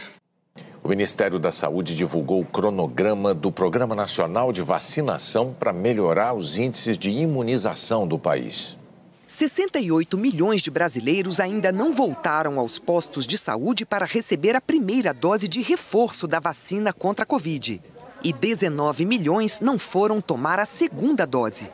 O 0.83 0.89
Ministério 0.89 1.39
da 1.39 1.53
Saúde 1.53 1.95
divulgou 1.95 2.41
o 2.41 2.45
cronograma 2.45 3.33
do 3.33 3.49
Programa 3.49 3.95
Nacional 3.95 4.51
de 4.51 4.61
Vacinação 4.61 5.55
para 5.57 5.71
melhorar 5.71 6.33
os 6.33 6.57
índices 6.57 6.97
de 6.97 7.09
imunização 7.09 8.05
do 8.05 8.19
país. 8.19 8.77
68 9.25 10.17
milhões 10.17 10.61
de 10.61 10.69
brasileiros 10.69 11.39
ainda 11.39 11.71
não 11.71 11.93
voltaram 11.93 12.59
aos 12.59 12.77
postos 12.77 13.25
de 13.25 13.37
saúde 13.37 13.85
para 13.85 14.05
receber 14.05 14.57
a 14.57 14.59
primeira 14.59 15.13
dose 15.13 15.47
de 15.47 15.61
reforço 15.61 16.27
da 16.27 16.41
vacina 16.41 16.91
contra 16.91 17.23
a 17.23 17.25
Covid. 17.25 17.81
E 18.21 18.33
19 18.33 19.05
milhões 19.05 19.61
não 19.61 19.79
foram 19.79 20.19
tomar 20.19 20.59
a 20.59 20.65
segunda 20.65 21.25
dose. 21.25 21.69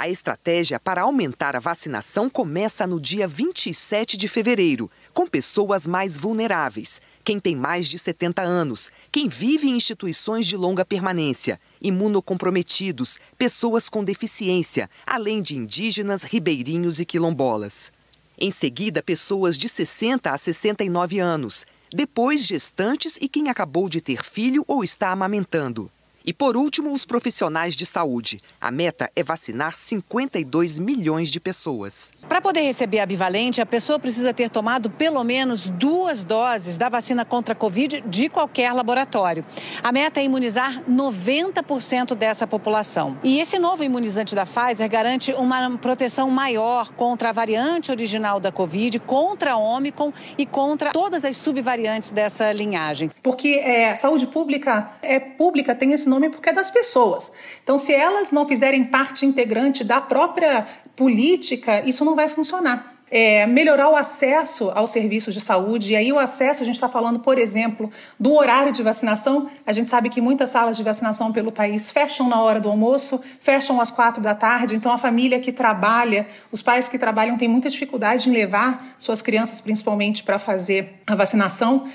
A 0.00 0.08
estratégia 0.08 0.78
para 0.78 1.02
aumentar 1.02 1.56
a 1.56 1.58
vacinação 1.58 2.30
começa 2.30 2.86
no 2.86 3.00
dia 3.00 3.26
27 3.26 4.16
de 4.16 4.28
fevereiro, 4.28 4.88
com 5.12 5.26
pessoas 5.26 5.88
mais 5.88 6.16
vulneráveis, 6.16 7.02
quem 7.24 7.40
tem 7.40 7.56
mais 7.56 7.88
de 7.88 7.98
70 7.98 8.40
anos, 8.40 8.92
quem 9.10 9.28
vive 9.28 9.66
em 9.66 9.74
instituições 9.74 10.46
de 10.46 10.56
longa 10.56 10.84
permanência, 10.84 11.60
imunocomprometidos, 11.82 13.18
pessoas 13.36 13.88
com 13.88 14.04
deficiência, 14.04 14.88
além 15.04 15.42
de 15.42 15.56
indígenas, 15.56 16.22
ribeirinhos 16.22 17.00
e 17.00 17.04
quilombolas. 17.04 17.90
Em 18.38 18.52
seguida, 18.52 19.02
pessoas 19.02 19.58
de 19.58 19.68
60 19.68 20.30
a 20.30 20.38
69 20.38 21.18
anos, 21.18 21.66
depois 21.92 22.46
gestantes 22.46 23.18
e 23.20 23.28
quem 23.28 23.48
acabou 23.48 23.88
de 23.88 24.00
ter 24.00 24.22
filho 24.22 24.64
ou 24.68 24.84
está 24.84 25.10
amamentando. 25.10 25.90
E 26.28 26.32
por 26.34 26.58
último, 26.58 26.92
os 26.92 27.06
profissionais 27.06 27.74
de 27.74 27.86
saúde. 27.86 28.38
A 28.60 28.70
meta 28.70 29.10
é 29.16 29.22
vacinar 29.22 29.72
52 29.74 30.78
milhões 30.78 31.30
de 31.30 31.40
pessoas. 31.40 32.12
Para 32.28 32.42
poder 32.42 32.60
receber 32.60 33.00
a 33.00 33.06
bivalente, 33.06 33.62
a 33.62 33.64
pessoa 33.64 33.98
precisa 33.98 34.34
ter 34.34 34.50
tomado 34.50 34.90
pelo 34.90 35.24
menos 35.24 35.68
duas 35.68 36.22
doses 36.22 36.76
da 36.76 36.90
vacina 36.90 37.24
contra 37.24 37.54
a 37.54 37.56
Covid 37.56 38.02
de 38.06 38.28
qualquer 38.28 38.74
laboratório. 38.74 39.42
A 39.82 39.90
meta 39.90 40.20
é 40.20 40.24
imunizar 40.24 40.82
90% 40.86 42.14
dessa 42.14 42.46
população. 42.46 43.16
E 43.24 43.40
esse 43.40 43.58
novo 43.58 43.82
imunizante 43.82 44.34
da 44.34 44.44
Pfizer 44.44 44.86
garante 44.90 45.32
uma 45.32 45.78
proteção 45.78 46.28
maior 46.28 46.92
contra 46.92 47.30
a 47.30 47.32
variante 47.32 47.90
original 47.90 48.38
da 48.38 48.52
Covid, 48.52 48.98
contra 48.98 49.52
a 49.52 49.56
Omicron 49.56 50.12
e 50.36 50.44
contra 50.44 50.92
todas 50.92 51.24
as 51.24 51.38
subvariantes 51.38 52.10
dessa 52.10 52.52
linhagem. 52.52 53.10
Porque 53.22 53.62
é, 53.64 53.96
saúde 53.96 54.26
pública 54.26 54.90
é 55.00 55.18
pública, 55.18 55.74
tem 55.74 55.94
esse 55.94 56.06
nome 56.06 56.17
nome 56.18 56.30
porque 56.30 56.50
é 56.50 56.52
das 56.52 56.70
pessoas. 56.70 57.32
Então, 57.62 57.78
se 57.78 57.92
elas 57.92 58.30
não 58.30 58.46
fizerem 58.46 58.84
parte 58.84 59.24
integrante 59.24 59.84
da 59.84 60.00
própria 60.00 60.66
política, 60.96 61.82
isso 61.86 62.04
não 62.04 62.14
vai 62.16 62.28
funcionar. 62.28 62.97
É, 63.10 63.46
melhorar 63.46 63.88
o 63.88 63.96
acesso 63.96 64.70
aos 64.74 64.90
serviços 64.90 65.34
de 65.34 65.40
saúde. 65.40 65.92
E 65.92 65.96
aí, 65.96 66.12
o 66.12 66.18
acesso, 66.18 66.62
a 66.62 66.66
gente 66.66 66.74
está 66.74 66.88
falando, 66.88 67.20
por 67.20 67.38
exemplo, 67.38 67.90
do 68.18 68.34
horário 68.34 68.72
de 68.72 68.82
vacinação. 68.82 69.48
A 69.66 69.72
gente 69.72 69.88
sabe 69.88 70.10
que 70.10 70.20
muitas 70.20 70.50
salas 70.50 70.76
de 70.76 70.82
vacinação 70.82 71.32
pelo 71.32 71.50
país 71.50 71.90
fecham 71.90 72.28
na 72.28 72.40
hora 72.40 72.60
do 72.60 72.68
almoço, 72.68 73.22
fecham 73.40 73.80
às 73.80 73.90
quatro 73.90 74.22
da 74.22 74.34
tarde. 74.34 74.76
Então, 74.76 74.92
a 74.92 74.98
família 74.98 75.40
que 75.40 75.52
trabalha, 75.52 76.26
os 76.52 76.62
pais 76.62 76.88
que 76.88 76.98
trabalham, 76.98 77.38
têm 77.38 77.48
muita 77.48 77.70
dificuldade 77.70 78.28
em 78.28 78.32
levar 78.32 78.84
suas 78.98 79.22
crianças, 79.22 79.60
principalmente, 79.60 80.22
para 80.22 80.38
fazer 80.38 81.00
a 81.06 81.14
vacinação 81.14 81.86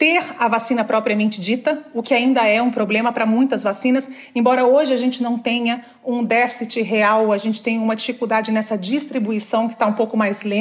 ter 0.00 0.24
a 0.38 0.48
vacina 0.48 0.82
propriamente 0.82 1.38
dita, 1.38 1.78
o 1.92 2.02
que 2.02 2.14
ainda 2.14 2.46
é 2.46 2.62
um 2.62 2.70
problema 2.70 3.12
para 3.12 3.26
muitas 3.26 3.62
vacinas, 3.62 4.08
embora 4.34 4.64
hoje 4.64 4.94
a 4.94 4.96
gente 4.96 5.22
não 5.22 5.36
tenha 5.36 5.84
um 6.02 6.24
déficit 6.24 6.80
real, 6.80 7.30
a 7.30 7.36
gente 7.36 7.60
tem 7.60 7.78
uma 7.78 7.94
dificuldade 7.94 8.50
nessa 8.50 8.78
distribuição 8.78 9.68
que 9.68 9.74
está 9.74 9.86
um 9.86 9.92
pouco 9.92 10.16
mais 10.16 10.42
lenta. 10.42 10.59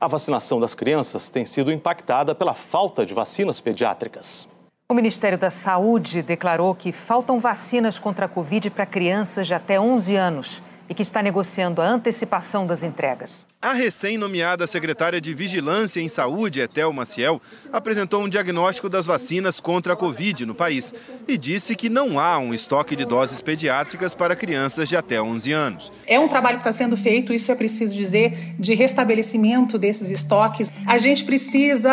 A 0.00 0.08
vacinação 0.08 0.58
das 0.60 0.74
crianças 0.74 1.30
tem 1.30 1.44
sido 1.44 1.72
impactada 1.72 2.34
pela 2.34 2.54
falta 2.54 3.04
de 3.04 3.14
vacinas 3.14 3.60
pediátricas. 3.60 4.48
O 4.90 4.94
Ministério 4.94 5.38
da 5.38 5.50
Saúde 5.50 6.22
declarou 6.22 6.74
que 6.74 6.90
faltam 6.92 7.38
vacinas 7.38 7.98
contra 7.98 8.26
a 8.26 8.28
Covid 8.28 8.70
para 8.70 8.84
crianças 8.84 9.46
de 9.46 9.54
até 9.54 9.80
11 9.80 10.16
anos 10.16 10.62
e 10.88 10.94
que 10.94 11.02
está 11.02 11.22
negociando 11.22 11.80
a 11.80 11.86
antecipação 11.86 12.66
das 12.66 12.82
entregas. 12.82 13.46
A 13.62 13.74
recém-nomeada 13.74 14.66
secretária 14.66 15.20
de 15.20 15.34
Vigilância 15.34 16.00
em 16.00 16.08
Saúde, 16.08 16.62
Etel 16.62 16.94
Maciel, 16.94 17.42
apresentou 17.70 18.22
um 18.22 18.28
diagnóstico 18.28 18.88
das 18.88 19.04
vacinas 19.04 19.60
contra 19.60 19.92
a 19.92 19.96
Covid 19.96 20.46
no 20.46 20.54
país 20.54 20.94
e 21.28 21.36
disse 21.36 21.76
que 21.76 21.90
não 21.90 22.18
há 22.18 22.38
um 22.38 22.54
estoque 22.54 22.96
de 22.96 23.04
doses 23.04 23.42
pediátricas 23.42 24.14
para 24.14 24.34
crianças 24.34 24.88
de 24.88 24.96
até 24.96 25.20
11 25.20 25.52
anos. 25.52 25.92
É 26.06 26.18
um 26.18 26.26
trabalho 26.26 26.56
que 26.56 26.62
está 26.62 26.72
sendo 26.72 26.96
feito, 26.96 27.34
isso 27.34 27.52
é 27.52 27.54
preciso 27.54 27.94
dizer, 27.94 28.54
de 28.58 28.72
restabelecimento 28.72 29.76
desses 29.76 30.08
estoques. 30.08 30.72
A 30.86 30.96
gente 30.96 31.24
precisa 31.24 31.92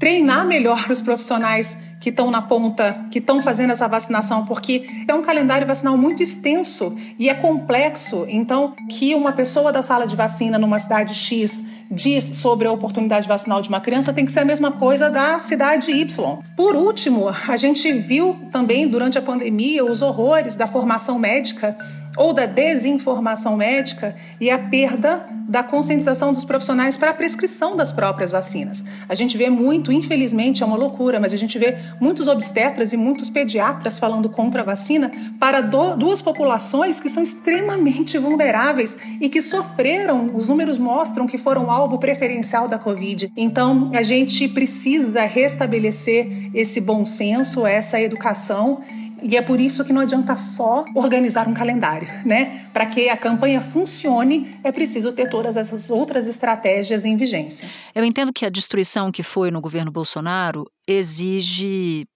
treinar 0.00 0.44
melhor 0.44 0.90
os 0.90 1.00
profissionais 1.00 1.78
que 2.00 2.10
estão 2.10 2.30
na 2.30 2.42
ponta, 2.42 3.06
que 3.10 3.18
estão 3.18 3.40
fazendo 3.40 3.72
essa 3.72 3.88
vacinação, 3.88 4.44
porque 4.44 4.88
é 5.08 5.14
um 5.14 5.22
calendário 5.22 5.66
vacinal 5.66 5.96
muito 5.96 6.22
extenso 6.22 6.96
e 7.18 7.28
é 7.28 7.34
complexo. 7.34 8.24
Então, 8.28 8.74
que 8.88 9.14
uma 9.14 9.32
pessoa 9.32 9.72
da 9.72 9.82
sala 9.82 10.06
de 10.06 10.14
vacina 10.14 10.58
numa 10.58 10.78
cidade 10.78 10.95
X 11.04 11.62
diz 11.90 12.24
sobre 12.36 12.66
a 12.66 12.72
oportunidade 12.72 13.28
vacinal 13.28 13.62
de 13.62 13.68
uma 13.68 13.80
criança 13.80 14.12
tem 14.12 14.24
que 14.24 14.32
ser 14.32 14.40
a 14.40 14.44
mesma 14.44 14.72
coisa 14.72 15.08
da 15.08 15.38
cidade 15.38 15.90
Y. 15.90 16.38
Por 16.56 16.74
último, 16.74 17.28
a 17.48 17.56
gente 17.56 17.92
viu 17.92 18.36
também 18.50 18.88
durante 18.88 19.18
a 19.18 19.22
pandemia 19.22 19.84
os 19.84 20.02
horrores 20.02 20.56
da 20.56 20.66
formação 20.66 21.18
médica 21.18 21.76
ou 22.16 22.32
da 22.32 22.46
desinformação 22.46 23.56
médica 23.56 24.14
e 24.40 24.50
a 24.50 24.58
perda 24.58 25.26
da 25.48 25.62
conscientização 25.62 26.32
dos 26.32 26.44
profissionais 26.44 26.96
para 26.96 27.10
a 27.10 27.14
prescrição 27.14 27.76
das 27.76 27.92
próprias 27.92 28.32
vacinas. 28.32 28.82
A 29.08 29.14
gente 29.14 29.38
vê 29.38 29.48
muito, 29.48 29.92
infelizmente, 29.92 30.62
é 30.62 30.66
uma 30.66 30.76
loucura, 30.76 31.20
mas 31.20 31.32
a 31.32 31.36
gente 31.36 31.56
vê 31.56 31.76
muitos 32.00 32.26
obstetras 32.26 32.92
e 32.92 32.96
muitos 32.96 33.30
pediatras 33.30 33.98
falando 33.98 34.28
contra 34.28 34.62
a 34.62 34.64
vacina 34.64 35.12
para 35.38 35.60
do, 35.60 35.96
duas 35.96 36.20
populações 36.20 36.98
que 36.98 37.08
são 37.08 37.22
extremamente 37.22 38.18
vulneráveis 38.18 38.98
e 39.20 39.28
que 39.28 39.40
sofreram, 39.40 40.32
os 40.34 40.48
números 40.48 40.78
mostram 40.78 41.26
que 41.26 41.38
foram 41.38 41.70
alvo 41.76 41.98
preferencial 41.98 42.68
da 42.68 42.78
Covid. 42.78 43.30
Então, 43.36 43.90
a 43.94 44.02
gente 44.02 44.48
precisa 44.48 45.24
restabelecer 45.26 46.50
esse 46.54 46.80
bom 46.80 47.04
senso, 47.04 47.66
essa 47.66 48.00
educação 48.00 48.80
e 49.22 49.36
é 49.36 49.42
por 49.42 49.58
isso 49.58 49.84
que 49.84 49.92
não 49.92 50.02
adianta 50.02 50.36
só 50.36 50.84
organizar 50.94 51.48
um 51.48 51.54
calendário, 51.54 52.08
né? 52.24 52.68
Para 52.72 52.86
que 52.86 53.08
a 53.08 53.16
campanha 53.16 53.60
funcione, 53.60 54.58
é 54.62 54.70
preciso 54.70 55.12
ter 55.12 55.28
todas 55.28 55.56
essas 55.56 55.90
outras 55.90 56.26
estratégias 56.26 57.04
em 57.04 57.16
vigência. 57.16 57.68
Eu 57.94 58.04
entendo 58.04 58.32
que 58.32 58.44
a 58.44 58.50
destruição 58.50 59.10
que 59.10 59.22
foi 59.22 59.50
no 59.50 59.60
governo 59.60 59.90
Bolsonaro 59.90 60.70
exige 60.86 62.06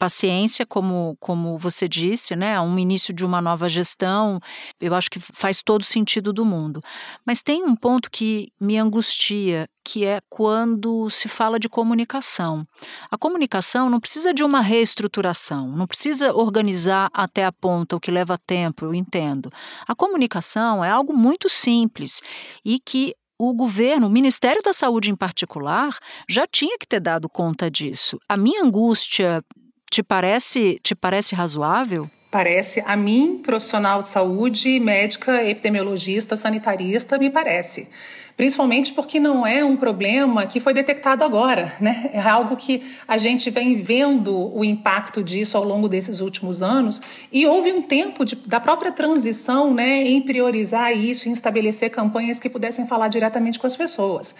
paciência, 0.00 0.64
como, 0.64 1.14
como 1.20 1.58
você 1.58 1.86
disse, 1.86 2.34
né? 2.34 2.58
Um 2.58 2.78
início 2.78 3.12
de 3.12 3.22
uma 3.22 3.38
nova 3.42 3.68
gestão, 3.68 4.40
eu 4.80 4.94
acho 4.94 5.10
que 5.10 5.20
faz 5.20 5.60
todo 5.62 5.84
sentido 5.84 6.32
do 6.32 6.42
mundo. 6.42 6.82
Mas 7.22 7.42
tem 7.42 7.62
um 7.62 7.76
ponto 7.76 8.10
que 8.10 8.50
me 8.58 8.78
angustia, 8.78 9.68
que 9.84 10.06
é 10.06 10.22
quando 10.30 11.10
se 11.10 11.28
fala 11.28 11.60
de 11.60 11.68
comunicação. 11.68 12.66
A 13.10 13.18
comunicação 13.18 13.90
não 13.90 14.00
precisa 14.00 14.32
de 14.32 14.42
uma 14.42 14.62
reestruturação, 14.62 15.68
não 15.76 15.86
precisa 15.86 16.34
organizar 16.34 17.10
até 17.12 17.44
a 17.44 17.52
ponta, 17.52 17.94
o 17.94 18.00
que 18.00 18.10
leva 18.10 18.38
tempo, 18.38 18.86
eu 18.86 18.94
entendo. 18.94 19.52
A 19.86 19.94
comunicação 19.94 20.82
é 20.82 20.88
algo 20.88 21.12
muito 21.12 21.46
simples 21.46 22.22
e 22.64 22.78
que 22.78 23.14
o 23.38 23.52
governo, 23.52 24.06
o 24.06 24.10
Ministério 24.10 24.62
da 24.62 24.72
Saúde 24.72 25.10
em 25.10 25.16
particular, 25.16 25.98
já 26.28 26.46
tinha 26.46 26.78
que 26.78 26.86
ter 26.86 27.00
dado 27.00 27.28
conta 27.28 27.70
disso. 27.70 28.18
A 28.28 28.36
minha 28.36 28.62
angústia 28.62 29.42
te 29.90 30.02
parece, 30.02 30.78
te 30.82 30.94
parece 30.94 31.34
razoável? 31.34 32.08
Parece, 32.30 32.80
a 32.86 32.94
mim, 32.94 33.40
profissional 33.42 34.02
de 34.02 34.08
saúde, 34.08 34.78
médica, 34.78 35.42
epidemiologista, 35.44 36.36
sanitarista, 36.36 37.18
me 37.18 37.28
parece. 37.28 37.88
Principalmente 38.36 38.92
porque 38.92 39.18
não 39.18 39.44
é 39.44 39.64
um 39.64 39.76
problema 39.76 40.46
que 40.46 40.60
foi 40.60 40.72
detectado 40.72 41.24
agora, 41.24 41.74
né? 41.80 42.08
É 42.12 42.20
algo 42.20 42.56
que 42.56 42.80
a 43.06 43.18
gente 43.18 43.50
vem 43.50 43.82
vendo 43.82 44.56
o 44.56 44.64
impacto 44.64 45.24
disso 45.24 45.56
ao 45.58 45.64
longo 45.64 45.88
desses 45.88 46.20
últimos 46.20 46.62
anos 46.62 47.02
e 47.32 47.44
houve 47.46 47.72
um 47.72 47.82
tempo 47.82 48.24
de, 48.24 48.36
da 48.36 48.60
própria 48.60 48.92
transição, 48.92 49.74
né, 49.74 50.04
em 50.04 50.22
priorizar 50.22 50.96
isso, 50.96 51.28
em 51.28 51.32
estabelecer 51.32 51.90
campanhas 51.90 52.38
que 52.38 52.48
pudessem 52.48 52.86
falar 52.86 53.08
diretamente 53.08 53.58
com 53.58 53.66
as 53.66 53.76
pessoas. 53.76 54.36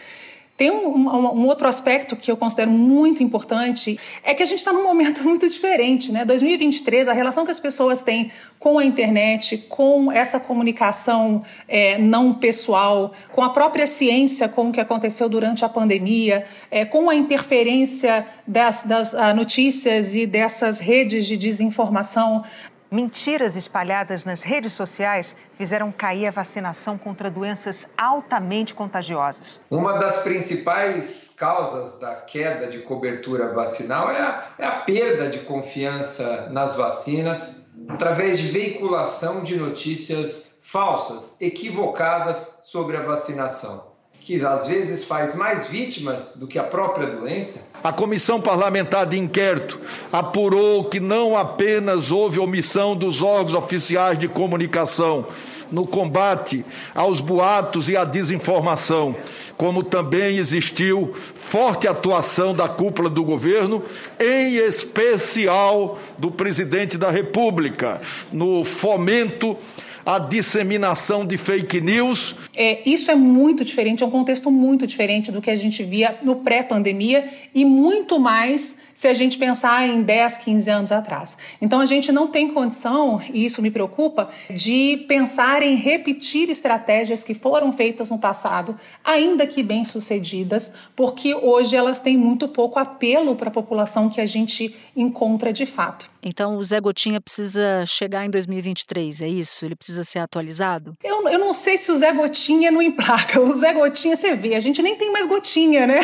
Tem 0.61 0.71
um, 0.71 0.89
um, 0.95 1.09
um, 1.09 1.47
outro 1.47 1.67
aspecto 1.67 2.15
que 2.15 2.31
eu 2.31 2.37
considero 2.37 2.71
muito 2.71 3.23
importante, 3.23 3.99
é 4.23 4.35
que 4.35 4.43
a 4.43 4.47
gente 4.47 4.59
está 4.59 4.75
num 4.75 4.83
momento 4.83 5.25
muito 5.25 5.49
diferente, 5.49 6.13
né? 6.13 6.23
2023, 6.23 7.09
a 7.09 7.15
relação 7.15 7.47
que 7.47 7.51
as 7.51 7.59
pessoas 7.59 8.03
têm 8.03 8.31
com 8.59 8.79
a 8.79 8.85
internet, 8.85 9.57
com 9.71 10.13
essa 10.13 10.39
comunicação 10.39 11.43
é, 11.67 11.97
não 11.97 12.35
pessoal, 12.35 13.13
com 13.33 13.43
a 13.43 13.49
própria 13.49 13.87
ciência, 13.87 14.51
com 14.51 14.69
o 14.69 14.73
que 14.73 14.83
aconteceu 14.83 15.31
durante 15.31 15.65
a 15.65 15.69
pandemia, 15.71 16.45
é, 16.71 16.85
com 16.85 17.09
a 17.09 17.15
interferência 17.15 18.27
das, 18.47 18.83
das 18.83 19.15
ah, 19.15 19.33
notícias 19.33 20.15
e 20.15 20.27
dessas 20.27 20.79
redes 20.79 21.27
de 21.27 21.39
desinformação, 21.39 22.45
Mentiras 22.91 23.55
espalhadas 23.55 24.25
nas 24.25 24.43
redes 24.43 24.73
sociais 24.73 25.37
fizeram 25.57 25.93
cair 25.93 26.27
a 26.27 26.33
vacinação 26.33 26.99
contra 26.99 27.31
doenças 27.31 27.87
altamente 27.97 28.75
contagiosas. 28.75 29.61
Uma 29.71 29.97
das 30.01 30.25
principais 30.25 31.33
causas 31.39 32.01
da 32.01 32.17
queda 32.17 32.67
de 32.67 32.81
cobertura 32.81 33.55
vacinal 33.55 34.11
é 34.11 34.21
a, 34.21 34.55
é 34.59 34.67
a 34.67 34.81
perda 34.81 35.29
de 35.29 35.39
confiança 35.41 36.49
nas 36.51 36.77
vacinas 36.77 37.67
através 37.89 38.39
de 38.41 38.49
veiculação 38.49 39.45
de 39.45 39.55
notícias 39.57 40.61
falsas, 40.65 41.41
equivocadas 41.41 42.59
sobre 42.63 42.97
a 42.97 43.03
vacinação. 43.03 43.90
Que 44.21 44.45
às 44.45 44.67
vezes 44.67 45.05
faz 45.05 45.35
mais 45.35 45.69
vítimas 45.69 46.37
do 46.37 46.47
que 46.47 46.59
a 46.59 46.63
própria 46.63 47.07
doença? 47.07 47.71
A 47.83 47.93
Comissão 47.93 48.41
Parlamentar 48.41 49.07
de 49.07 49.19
Inquérito 49.19 49.81
apurou 50.13 50.85
que 50.85 51.01
não 51.01 51.37
apenas 51.37 52.13
houve 52.13 52.39
omissão 52.39 52.95
dos 52.95 53.23
órgãos 53.23 53.55
oficiais 53.55 54.19
de 54.19 54.29
comunicação 54.29 55.27
no 55.71 55.87
combate 55.87 56.65
aos 56.95 57.21
boatos 57.21 57.89
e 57.89 57.97
à 57.97 58.05
desinformação, 58.05 59.17
como 59.57 59.83
também 59.83 60.37
existiu 60.37 61.15
forte 61.35 61.87
atuação 61.89 62.53
da 62.53 62.69
cúpula 62.69 63.09
do 63.09 63.25
governo, 63.25 63.83
em 64.19 64.57
especial 64.57 65.99
do 66.19 66.31
presidente 66.31 66.99
da 66.99 67.11
República, 67.11 68.01
no 68.33 68.65
fomento 68.65 69.57
a 70.05 70.19
disseminação 70.19 71.27
de 71.27 71.37
fake 71.37 71.81
news. 71.81 72.35
É, 72.57 72.89
isso 72.89 73.11
é 73.11 73.15
muito 73.15 73.65
diferente, 73.65 74.03
é 74.03 74.07
um 74.07 74.11
contexto 74.11 74.51
muito 74.51 74.87
diferente 74.87 75.31
do 75.31 75.41
que 75.41 75.51
a 75.51 75.57
gente 75.57 75.83
via 75.83 76.19
no 76.23 76.37
pré-pandemia 76.37 77.29
e 77.55 77.65
muito 77.65 78.19
mais 78.19 78.77
se 78.95 79.09
a 79.09 79.15
gente 79.15 79.39
pensar 79.39 79.89
em 79.89 80.03
10, 80.03 80.39
15 80.39 80.71
anos 80.71 80.93
atrás. 80.93 81.37
Então 81.61 81.81
a 81.81 81.87
gente 81.87 82.13
não 82.13 82.29
tem 82.29 82.53
condição, 82.53 83.21
e 83.33 83.45
isso 83.45 83.63
me 83.63 83.71
preocupa, 83.71 84.29
de 84.51 85.05
pensar 85.09 85.63
em 85.63 85.75
repetir 85.75 86.51
estratégias 86.51 87.25
que 87.25 87.35
foram 87.35 87.73
feitas 87.73 88.11
no 88.11 88.19
passado, 88.19 88.77
ainda 89.05 89.47
que 89.47 89.63
bem-sucedidas, 89.63 90.73
porque 90.95 91.35
hoje 91.35 91.77
elas 91.77 92.01
têm 92.01 92.17
muito 92.17 92.49
pouco 92.49 92.79
apelo 92.79 93.37
para 93.37 93.49
a 93.49 93.53
população 93.53 94.09
que 94.09 94.21
a 94.21 94.27
gente 94.27 94.75
encontra 94.97 95.53
de 95.53 95.67
fato. 95.67 96.10
Então 96.23 96.57
o 96.57 96.65
Zé 96.65 96.81
Gotinha 96.81 97.21
precisa 97.21 97.85
chegar 97.87 98.27
em 98.27 98.31
2023, 98.31 99.23
é 99.23 99.29
isso? 99.29 99.65
Ele 99.65 99.75
precisa 99.75 100.05
ser 100.05 100.19
atualizado? 100.19 100.97
Eu, 101.03 101.29
eu 101.29 101.39
não 101.39 101.55
sei 101.55 101.79
se 101.79 101.91
o 101.91 101.97
Zé 101.97 102.13
Gotinha 102.13 102.71
não 102.71 102.83
emplaca. 102.83 103.41
O 103.41 103.55
Zé 103.55 103.73
Gotinha, 103.73 104.17
você 104.17 104.35
vê, 104.35 104.55
a 104.55 104.61
gente 104.61 104.83
nem 104.83 104.97
tem 104.97 105.11
mais 105.11 105.27
gotinha, 105.27 105.87
né? 105.87 106.01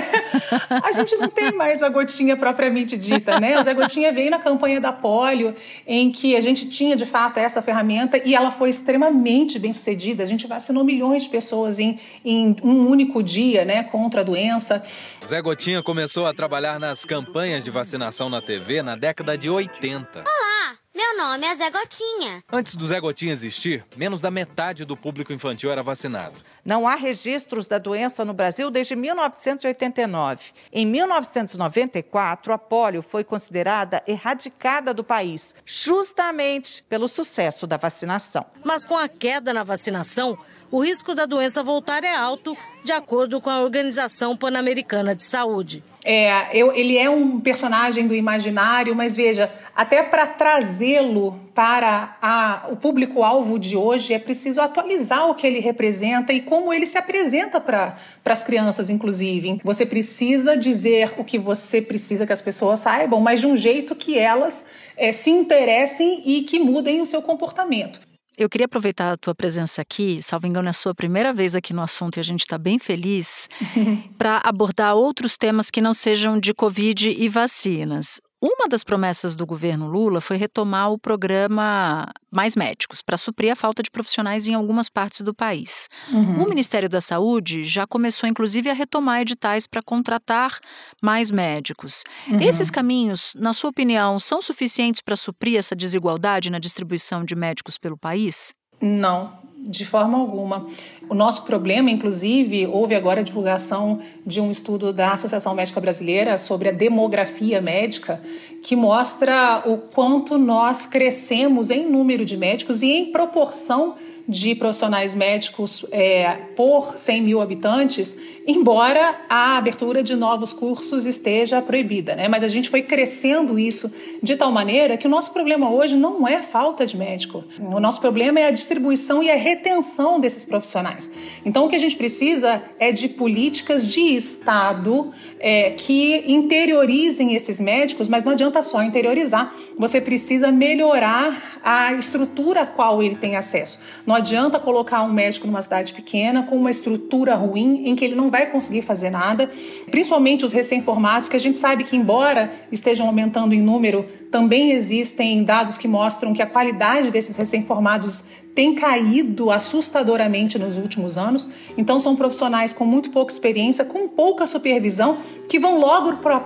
A 0.82 0.92
gente 0.92 1.16
não 1.16 1.28
tem 1.28 1.52
mais 1.52 1.82
a 1.82 1.88
gotinha 1.88 2.36
propriamente 2.36 2.96
dita, 2.96 3.38
né? 3.38 3.58
O 3.58 3.62
Zé 3.62 3.74
Gotinha 3.74 4.12
veio 4.12 4.30
na 4.30 4.38
campanha 4.38 4.80
da 4.80 4.92
polio, 4.92 5.54
em 5.86 6.10
que 6.10 6.34
a 6.36 6.40
gente 6.40 6.68
tinha 6.68 6.96
de 6.96 7.04
fato 7.04 7.38
essa 7.38 7.60
ferramenta 7.60 8.20
e 8.24 8.34
ela 8.34 8.50
foi 8.50 8.70
extremamente 8.70 9.58
bem 9.58 9.72
sucedida. 9.72 10.22
A 10.22 10.26
gente 10.26 10.46
vacinou 10.46 10.84
milhões 10.84 11.24
de 11.24 11.28
pessoas 11.28 11.78
em, 11.78 11.98
em 12.24 12.56
um 12.62 12.88
único 12.88 13.22
dia, 13.22 13.64
né, 13.64 13.82
contra 13.84 14.22
a 14.22 14.24
doença. 14.24 14.82
Zé 15.26 15.42
Gotinha 15.42 15.82
começou 15.82 16.26
a 16.26 16.32
trabalhar 16.32 16.78
nas 16.78 17.04
campanhas 17.04 17.64
de 17.64 17.70
vacinação 17.70 18.28
na 18.28 18.40
TV 18.40 18.82
na 18.82 18.96
década 18.96 19.36
de 19.36 19.50
80. 19.50 20.05
Olá! 20.14 20.76
Meu 20.94 21.16
nome 21.16 21.46
é 21.46 21.56
Zé 21.56 21.68
Gotinha. 21.68 22.42
Antes 22.50 22.74
do 22.76 22.86
Zé 22.86 23.00
Gotinha 23.00 23.32
existir, 23.32 23.84
menos 23.96 24.20
da 24.20 24.30
metade 24.30 24.84
do 24.84 24.96
público 24.96 25.32
infantil 25.32 25.70
era 25.70 25.82
vacinado. 25.82 26.34
Não 26.66 26.88
há 26.88 26.96
registros 26.96 27.68
da 27.68 27.78
doença 27.78 28.24
no 28.24 28.34
Brasil 28.34 28.72
desde 28.72 28.96
1989. 28.96 30.46
Em 30.72 30.84
1994, 30.84 32.52
a 32.52 32.58
polio 32.58 33.02
foi 33.02 33.22
considerada 33.22 34.02
erradicada 34.04 34.92
do 34.92 35.04
país, 35.04 35.54
justamente 35.64 36.82
pelo 36.88 37.06
sucesso 37.06 37.68
da 37.68 37.76
vacinação. 37.76 38.44
Mas 38.64 38.84
com 38.84 38.96
a 38.96 39.06
queda 39.08 39.54
na 39.54 39.62
vacinação, 39.62 40.36
o 40.68 40.82
risco 40.82 41.14
da 41.14 41.24
doença 41.24 41.62
voltar 41.62 42.02
é 42.02 42.16
alto, 42.16 42.56
de 42.82 42.90
acordo 42.90 43.40
com 43.40 43.48
a 43.48 43.60
Organização 43.60 44.36
Pan-Americana 44.36 45.14
de 45.14 45.22
Saúde. 45.22 45.84
É, 46.08 46.56
eu, 46.56 46.72
ele 46.72 46.96
é 46.96 47.10
um 47.10 47.40
personagem 47.40 48.06
do 48.06 48.14
imaginário, 48.14 48.94
mas 48.94 49.16
veja, 49.16 49.50
até 49.74 50.04
para 50.04 50.24
trazê-lo 50.24 51.40
para 51.52 52.16
a, 52.22 52.68
o 52.70 52.76
público-alvo 52.76 53.58
de 53.58 53.76
hoje 53.76 54.14
é 54.14 54.18
preciso 54.20 54.60
atualizar 54.60 55.28
o 55.28 55.34
que 55.34 55.44
ele 55.44 55.58
representa 55.58 56.32
e 56.32 56.40
como 56.40 56.55
ele 56.72 56.86
se 56.86 56.98
apresenta 56.98 57.60
para 57.60 57.96
as 58.24 58.42
crianças, 58.42 58.90
inclusive. 58.90 59.60
Você 59.64 59.86
precisa 59.86 60.56
dizer 60.56 61.14
o 61.18 61.24
que 61.24 61.38
você 61.38 61.80
precisa 61.80 62.26
que 62.26 62.32
as 62.32 62.42
pessoas 62.42 62.80
saibam, 62.80 63.20
mas 63.20 63.40
de 63.40 63.46
um 63.46 63.56
jeito 63.56 63.94
que 63.94 64.18
elas 64.18 64.64
é, 64.96 65.12
se 65.12 65.30
interessem 65.30 66.22
e 66.24 66.42
que 66.42 66.58
mudem 66.58 67.00
o 67.00 67.06
seu 67.06 67.22
comportamento. 67.22 68.00
Eu 68.38 68.50
queria 68.50 68.66
aproveitar 68.66 69.12
a 69.12 69.16
tua 69.16 69.34
presença 69.34 69.80
aqui, 69.80 70.22
salvo 70.22 70.46
engano, 70.46 70.68
é 70.68 70.70
a 70.70 70.74
sua 70.74 70.94
primeira 70.94 71.32
vez 71.32 71.54
aqui 71.54 71.72
no 71.72 71.80
assunto 71.80 72.18
e 72.18 72.20
a 72.20 72.22
gente 72.22 72.40
está 72.40 72.58
bem 72.58 72.78
feliz, 72.78 73.48
para 74.18 74.42
abordar 74.44 74.94
outros 74.94 75.38
temas 75.38 75.70
que 75.70 75.80
não 75.80 75.94
sejam 75.94 76.38
de 76.38 76.52
Covid 76.52 77.08
e 77.08 77.28
vacinas. 77.30 78.20
Uma 78.40 78.68
das 78.68 78.84
promessas 78.84 79.34
do 79.34 79.46
governo 79.46 79.88
Lula 79.88 80.20
foi 80.20 80.36
retomar 80.36 80.92
o 80.92 80.98
programa 80.98 82.06
Mais 82.30 82.54
Médicos, 82.54 83.00
para 83.00 83.16
suprir 83.16 83.50
a 83.50 83.56
falta 83.56 83.82
de 83.82 83.90
profissionais 83.90 84.46
em 84.46 84.52
algumas 84.52 84.90
partes 84.90 85.22
do 85.22 85.32
país. 85.32 85.88
Uhum. 86.12 86.44
O 86.44 86.48
Ministério 86.48 86.88
da 86.88 87.00
Saúde 87.00 87.64
já 87.64 87.86
começou, 87.86 88.28
inclusive, 88.28 88.68
a 88.68 88.74
retomar 88.74 89.22
editais 89.22 89.66
para 89.66 89.82
contratar 89.82 90.58
mais 91.02 91.30
médicos. 91.30 92.04
Uhum. 92.28 92.40
Esses 92.40 92.70
caminhos, 92.70 93.32
na 93.36 93.54
sua 93.54 93.70
opinião, 93.70 94.20
são 94.20 94.42
suficientes 94.42 95.00
para 95.00 95.16
suprir 95.16 95.56
essa 95.58 95.74
desigualdade 95.74 96.50
na 96.50 96.58
distribuição 96.58 97.24
de 97.24 97.34
médicos 97.34 97.78
pelo 97.78 97.96
país? 97.96 98.54
Não, 98.82 99.32
de 99.66 99.84
forma 99.84 100.18
alguma. 100.18 100.66
O 101.08 101.14
nosso 101.14 101.42
problema, 101.42 101.90
inclusive, 101.90 102.66
houve 102.66 102.94
agora 102.94 103.20
a 103.20 103.22
divulgação 103.22 104.00
de 104.24 104.40
um 104.40 104.50
estudo 104.50 104.92
da 104.92 105.12
Associação 105.12 105.54
Médica 105.54 105.80
Brasileira 105.80 106.38
sobre 106.38 106.68
a 106.68 106.72
demografia 106.72 107.60
médica, 107.60 108.20
que 108.62 108.76
mostra 108.76 109.62
o 109.66 109.78
quanto 109.78 110.38
nós 110.38 110.86
crescemos 110.86 111.70
em 111.70 111.90
número 111.90 112.24
de 112.24 112.36
médicos 112.36 112.82
e 112.82 112.90
em 112.90 113.12
proporção 113.12 113.94
de 114.28 114.54
profissionais 114.54 115.14
médicos 115.14 115.84
é, 115.92 116.32
por 116.56 116.98
100 116.98 117.22
mil 117.22 117.40
habitantes, 117.40 118.16
embora 118.46 119.14
a 119.28 119.56
abertura 119.56 120.02
de 120.02 120.14
novos 120.14 120.52
cursos 120.52 121.04
esteja 121.04 121.60
proibida. 121.60 122.14
Né? 122.14 122.28
Mas 122.28 122.44
a 122.44 122.48
gente 122.48 122.70
foi 122.70 122.82
crescendo 122.82 123.58
isso 123.58 123.92
de 124.22 124.36
tal 124.36 124.52
maneira 124.52 124.96
que 124.96 125.06
o 125.06 125.10
nosso 125.10 125.32
problema 125.32 125.70
hoje 125.70 125.96
não 125.96 126.26
é 126.26 126.42
falta 126.42 126.86
de 126.86 126.96
médico. 126.96 127.44
O 127.58 127.80
nosso 127.80 128.00
problema 128.00 128.38
é 128.38 128.46
a 128.46 128.50
distribuição 128.50 129.22
e 129.22 129.30
a 129.30 129.36
retenção 129.36 130.20
desses 130.20 130.44
profissionais. 130.44 131.10
Então, 131.44 131.64
o 131.64 131.68
que 131.68 131.76
a 131.76 131.80
gente 131.80 131.96
precisa 131.96 132.62
é 132.78 132.92
de 132.92 133.08
políticas 133.08 133.86
de 133.86 134.00
Estado 134.00 135.10
é, 135.40 135.70
que 135.70 136.24
interiorizem 136.26 137.34
esses 137.34 137.60
médicos, 137.60 138.08
mas 138.08 138.24
não 138.24 138.32
adianta 138.32 138.62
só 138.62 138.82
interiorizar. 138.82 139.54
Você 139.78 140.00
precisa 140.00 140.50
melhorar 140.52 141.60
a 141.62 141.92
estrutura 141.94 142.62
a 142.62 142.66
qual 142.66 143.02
ele 143.02 143.16
tem 143.16 143.36
acesso. 143.36 143.80
Não 144.06 144.14
adianta 144.14 144.58
colocar 144.58 145.02
um 145.02 145.12
médico 145.12 145.46
numa 145.46 145.62
cidade 145.62 145.92
pequena 145.92 146.44
com 146.44 146.56
uma 146.56 146.70
estrutura 146.70 147.34
ruim 147.34 147.88
em 147.88 147.96
que 147.96 148.04
ele 148.04 148.14
não 148.14 148.30
vai 148.30 148.35
conseguir 148.44 148.82
fazer 148.82 149.08
nada, 149.08 149.48
principalmente 149.90 150.44
os 150.44 150.52
recém-formados, 150.52 151.30
que 151.30 151.36
a 151.36 151.40
gente 151.40 151.58
sabe 151.58 151.84
que, 151.84 151.96
embora 151.96 152.50
estejam 152.70 153.06
aumentando 153.06 153.54
em 153.54 153.62
número, 153.62 154.04
também 154.30 154.72
existem 154.72 155.42
dados 155.42 155.78
que 155.78 155.88
mostram 155.88 156.34
que 156.34 156.42
a 156.42 156.46
qualidade 156.46 157.10
desses 157.10 157.34
recém-formados 157.38 158.24
tem 158.54 158.74
caído 158.74 159.50
assustadoramente 159.50 160.58
nos 160.58 160.78
últimos 160.78 161.18
anos. 161.18 161.48
Então, 161.76 162.00
são 162.00 162.16
profissionais 162.16 162.72
com 162.72 162.86
muito 162.86 163.10
pouca 163.10 163.30
experiência, 163.30 163.84
com 163.84 164.08
pouca 164.08 164.46
supervisão, 164.46 165.18
que 165.46 165.58
vão 165.58 165.78
logo 165.78 166.16
para 166.16 166.36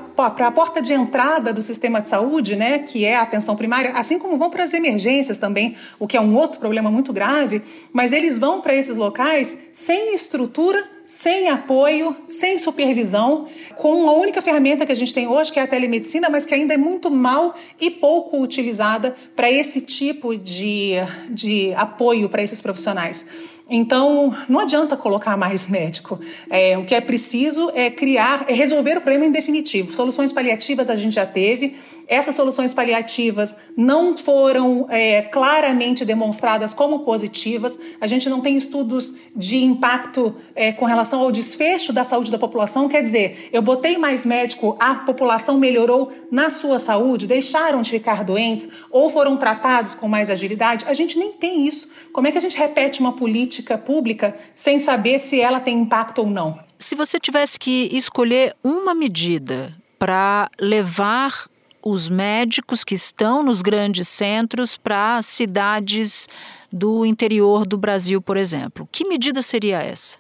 a 0.46 0.50
porta 0.50 0.83
de 0.83 0.92
entrada 0.92 1.53
do 1.53 1.62
sistema 1.62 2.00
de 2.00 2.09
saúde, 2.09 2.57
né, 2.57 2.81
que 2.81 3.05
é 3.05 3.16
a 3.16 3.22
atenção 3.22 3.55
primária, 3.55 3.92
assim 3.92 4.18
como 4.18 4.37
vão 4.37 4.50
para 4.50 4.64
as 4.64 4.74
emergências 4.74 5.38
também, 5.38 5.76
o 6.00 6.07
que 6.07 6.16
é 6.16 6.20
um 6.20 6.35
outro 6.35 6.59
problema 6.59 6.90
muito 6.90 7.12
grave. 7.12 7.62
Mas 7.92 8.12
eles 8.12 8.38
vão 8.38 8.61
para 8.61 8.74
esses 8.74 8.96
locais 8.96 9.57
sem 9.70 10.12
estrutura 10.12 10.83
sem 11.11 11.49
apoio, 11.49 12.16
sem 12.29 12.57
supervisão, 12.57 13.49
com 13.77 14.09
a 14.09 14.12
única 14.12 14.40
ferramenta 14.40 14.87
que 14.87 14.92
a 14.92 14.94
gente 14.94 15.12
tem 15.12 15.27
hoje, 15.27 15.53
que 15.53 15.59
é 15.59 15.62
a 15.62 15.66
telemedicina, 15.66 16.31
mas 16.31 16.46
que 16.46 16.55
ainda 16.55 16.73
é 16.73 16.77
muito 16.77 17.11
mal 17.11 17.53
e 17.81 17.90
pouco 17.90 18.40
utilizada 18.40 19.12
para 19.35 19.51
esse 19.51 19.81
tipo 19.81 20.37
de, 20.37 20.92
de 21.29 21.75
apoio 21.75 22.29
para 22.29 22.44
esses 22.44 22.61
profissionais. 22.61 23.27
Então, 23.68 24.37
não 24.49 24.61
adianta 24.61 24.96
colocar 24.96 25.37
mais 25.37 25.68
médico. 25.68 26.20
É, 26.49 26.79
o 26.79 26.85
que 26.85 26.94
é 26.94 27.01
preciso 27.01 27.73
é 27.75 27.90
criar, 27.90 28.44
é 28.49 28.53
resolver 28.53 28.96
o 28.96 29.01
problema 29.01 29.27
em 29.27 29.33
definitivo. 29.33 29.92
Soluções 29.92 30.33
paliativas 30.33 30.88
a 30.88 30.94
gente 30.94 31.14
já 31.14 31.27
teve. 31.27 31.77
Essas 32.11 32.35
soluções 32.35 32.75
paliativas 32.75 33.55
não 33.77 34.18
foram 34.18 34.85
é, 34.90 35.23
claramente 35.23 36.05
demonstradas 36.05 36.75
como 36.75 37.05
positivas. 37.05 37.79
A 38.01 38.07
gente 38.09 38.29
não 38.29 38.40
tem 38.40 38.57
estudos 38.57 39.14
de 39.37 39.62
impacto 39.62 40.35
é, 40.57 40.73
com 40.73 40.87
relação 40.87 41.20
ao 41.20 41.31
desfecho 41.31 41.92
da 41.92 42.03
saúde 42.03 42.33
da 42.33 42.37
população. 42.37 42.88
Quer 42.88 43.05
dizer, 43.05 43.49
eu 43.53 43.62
botei 43.62 43.96
mais 43.96 44.27
médico, 44.27 44.77
a 44.81 44.96
população 44.96 45.57
melhorou 45.57 46.11
na 46.33 46.51
sua 46.51 46.81
saúde, 46.81 47.29
deixaram 47.29 47.81
de 47.81 47.90
ficar 47.90 48.25
doentes 48.25 48.68
ou 48.90 49.09
foram 49.09 49.37
tratados 49.37 49.94
com 49.94 50.09
mais 50.09 50.31
agilidade. 50.31 50.87
A 50.88 50.94
gente 50.94 51.16
nem 51.16 51.31
tem 51.31 51.64
isso. 51.64 51.88
Como 52.12 52.27
é 52.27 52.33
que 52.33 52.38
a 52.38 52.40
gente 52.40 52.59
repete 52.59 52.99
uma 52.99 53.12
política 53.12 53.79
pública 53.79 54.37
sem 54.53 54.81
saber 54.81 55.20
se 55.20 55.40
ela 55.40 55.61
tem 55.61 55.79
impacto 55.79 56.23
ou 56.23 56.27
não? 56.27 56.59
Se 56.77 56.96
você 56.96 57.20
tivesse 57.20 57.57
que 57.57 57.88
escolher 57.92 58.57
uma 58.64 58.96
medida 58.96 59.73
para 59.96 60.51
levar 60.59 61.46
os 61.82 62.08
médicos 62.08 62.84
que 62.84 62.94
estão 62.94 63.42
nos 63.42 63.62
grandes 63.62 64.08
centros 64.08 64.76
para 64.76 65.20
cidades 65.22 66.28
do 66.72 67.04
interior 67.04 67.66
do 67.66 67.76
Brasil, 67.76 68.20
por 68.20 68.36
exemplo. 68.36 68.88
Que 68.92 69.06
medida 69.06 69.42
seria 69.42 69.82
essa? 69.82 70.18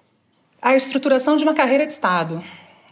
A 0.60 0.74
estruturação 0.74 1.36
de 1.36 1.44
uma 1.44 1.54
carreira 1.54 1.86
de 1.86 1.92
Estado. 1.92 2.42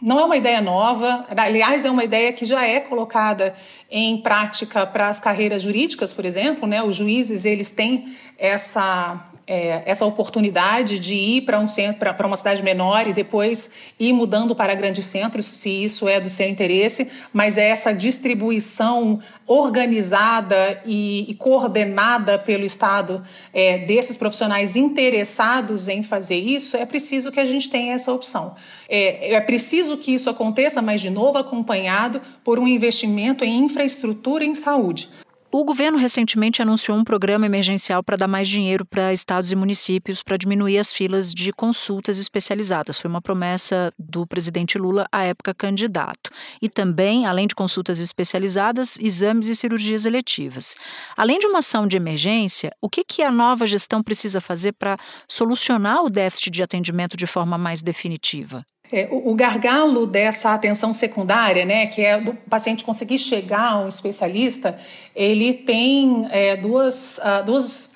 Não 0.01 0.17
é 0.17 0.23
uma 0.23 0.37
ideia 0.37 0.61
nova, 0.61 1.25
aliás, 1.35 1.83
é 1.83 1.91
uma 1.91 2.05
ideia 2.05 2.31
que 2.31 2.45
já 2.45 2.65
é 2.65 2.79
colocada 2.79 3.53
em 3.91 4.17
prática 4.21 4.87
para 4.87 5.09
as 5.09 5.19
carreiras 5.19 5.61
jurídicas, 5.61 6.13
por 6.13 6.23
exemplo, 6.23 6.65
né? 6.67 6.81
Os 6.81 6.95
juízes 6.95 7.43
eles 7.43 7.69
têm 7.69 8.15
essa 8.37 9.28
é, 9.49 9.81
essa 9.87 10.05
oportunidade 10.05 10.99
de 10.99 11.15
ir 11.15 11.41
para 11.41 11.59
um 11.59 11.67
centro, 11.67 12.13
para 12.13 12.27
uma 12.27 12.37
cidade 12.37 12.61
menor 12.61 13.07
e 13.07 13.13
depois 13.13 13.71
ir 13.99 14.13
mudando 14.13 14.55
para 14.55 14.75
grandes 14.75 15.05
centros, 15.05 15.47
se 15.47 15.83
isso 15.83 16.07
é 16.07 16.19
do 16.19 16.29
seu 16.29 16.47
interesse, 16.47 17.09
mas 17.33 17.57
é 17.57 17.69
essa 17.69 17.91
distribuição 17.91 19.19
organizada 19.47 20.79
e, 20.85 21.25
e 21.27 21.33
coordenada 21.33 22.37
pelo 22.37 22.63
Estado 22.63 23.23
é, 23.51 23.79
desses 23.79 24.15
profissionais 24.15 24.75
interessados 24.75 25.89
em 25.89 26.03
fazer 26.03 26.37
isso, 26.37 26.77
é 26.77 26.85
preciso 26.85 27.31
que 27.31 27.39
a 27.39 27.45
gente 27.45 27.71
tenha 27.71 27.95
essa 27.95 28.13
opção. 28.13 28.55
É, 28.87 29.33
é 29.33 29.41
preciso 29.41 29.97
que 29.97 30.13
isso 30.13 30.29
aconteça, 30.29 30.79
mas 30.79 31.01
de 31.01 31.09
novo 31.09 31.39
acompanhado 31.39 32.21
por 32.43 32.59
um 32.59 32.67
investimento 32.67 33.43
em 33.43 33.65
infraestrutura 33.65 34.45
em 34.45 34.53
saúde. 34.53 35.09
O 35.51 35.65
governo 35.65 35.97
recentemente 35.97 36.61
anunciou 36.61 36.95
um 36.95 37.03
programa 37.03 37.43
emergencial 37.43 38.03
para 38.03 38.15
dar 38.15 38.27
mais 38.27 38.47
dinheiro 38.47 38.85
para 38.85 39.11
estados 39.11 39.51
e 39.51 39.55
municípios 39.55 40.21
para 40.21 40.37
diminuir 40.37 40.77
as 40.77 40.93
filas 40.93 41.33
de 41.33 41.51
consultas 41.51 42.19
especializadas. 42.19 42.99
Foi 42.99 43.09
uma 43.09 43.19
promessa 43.19 43.91
do 43.97 44.27
presidente 44.27 44.77
Lula 44.77 45.07
à 45.11 45.23
época 45.23 45.51
candidato. 45.55 46.29
E 46.61 46.69
também, 46.69 47.25
além 47.25 47.47
de 47.47 47.55
consultas 47.55 47.97
especializadas, 47.97 48.95
exames 48.99 49.47
e 49.47 49.55
cirurgias 49.55 50.05
eletivas. 50.05 50.75
Além 51.17 51.39
de 51.39 51.47
uma 51.47 51.59
ação 51.59 51.87
de 51.87 51.97
emergência, 51.97 52.71
o 52.79 52.87
que, 52.87 53.03
que 53.03 53.23
a 53.23 53.31
nova 53.31 53.65
gestão 53.65 54.03
precisa 54.03 54.39
fazer 54.39 54.73
para 54.73 54.99
solucionar 55.27 56.03
o 56.03 56.11
déficit 56.11 56.51
de 56.51 56.61
atendimento 56.61 57.17
de 57.17 57.25
forma 57.25 57.57
mais 57.57 57.81
definitiva? 57.81 58.63
É, 58.91 59.07
o, 59.11 59.35
gargalo 59.35 60.07
dessa 60.07 60.51
atenção 60.51 60.95
secundária, 60.95 61.63
né, 61.63 61.85
que 61.85 62.01
é 62.03 62.19
do 62.19 62.33
paciente 62.49 62.83
conseguir 62.83 63.19
chegar 63.19 63.73
a 63.73 63.79
um 63.81 63.87
especialista, 63.87 64.75
ele 65.15 65.53
tem 65.53 66.27
é, 66.31 66.57
duas, 66.57 67.19
uh, 67.19 67.45
duas, 67.45 67.91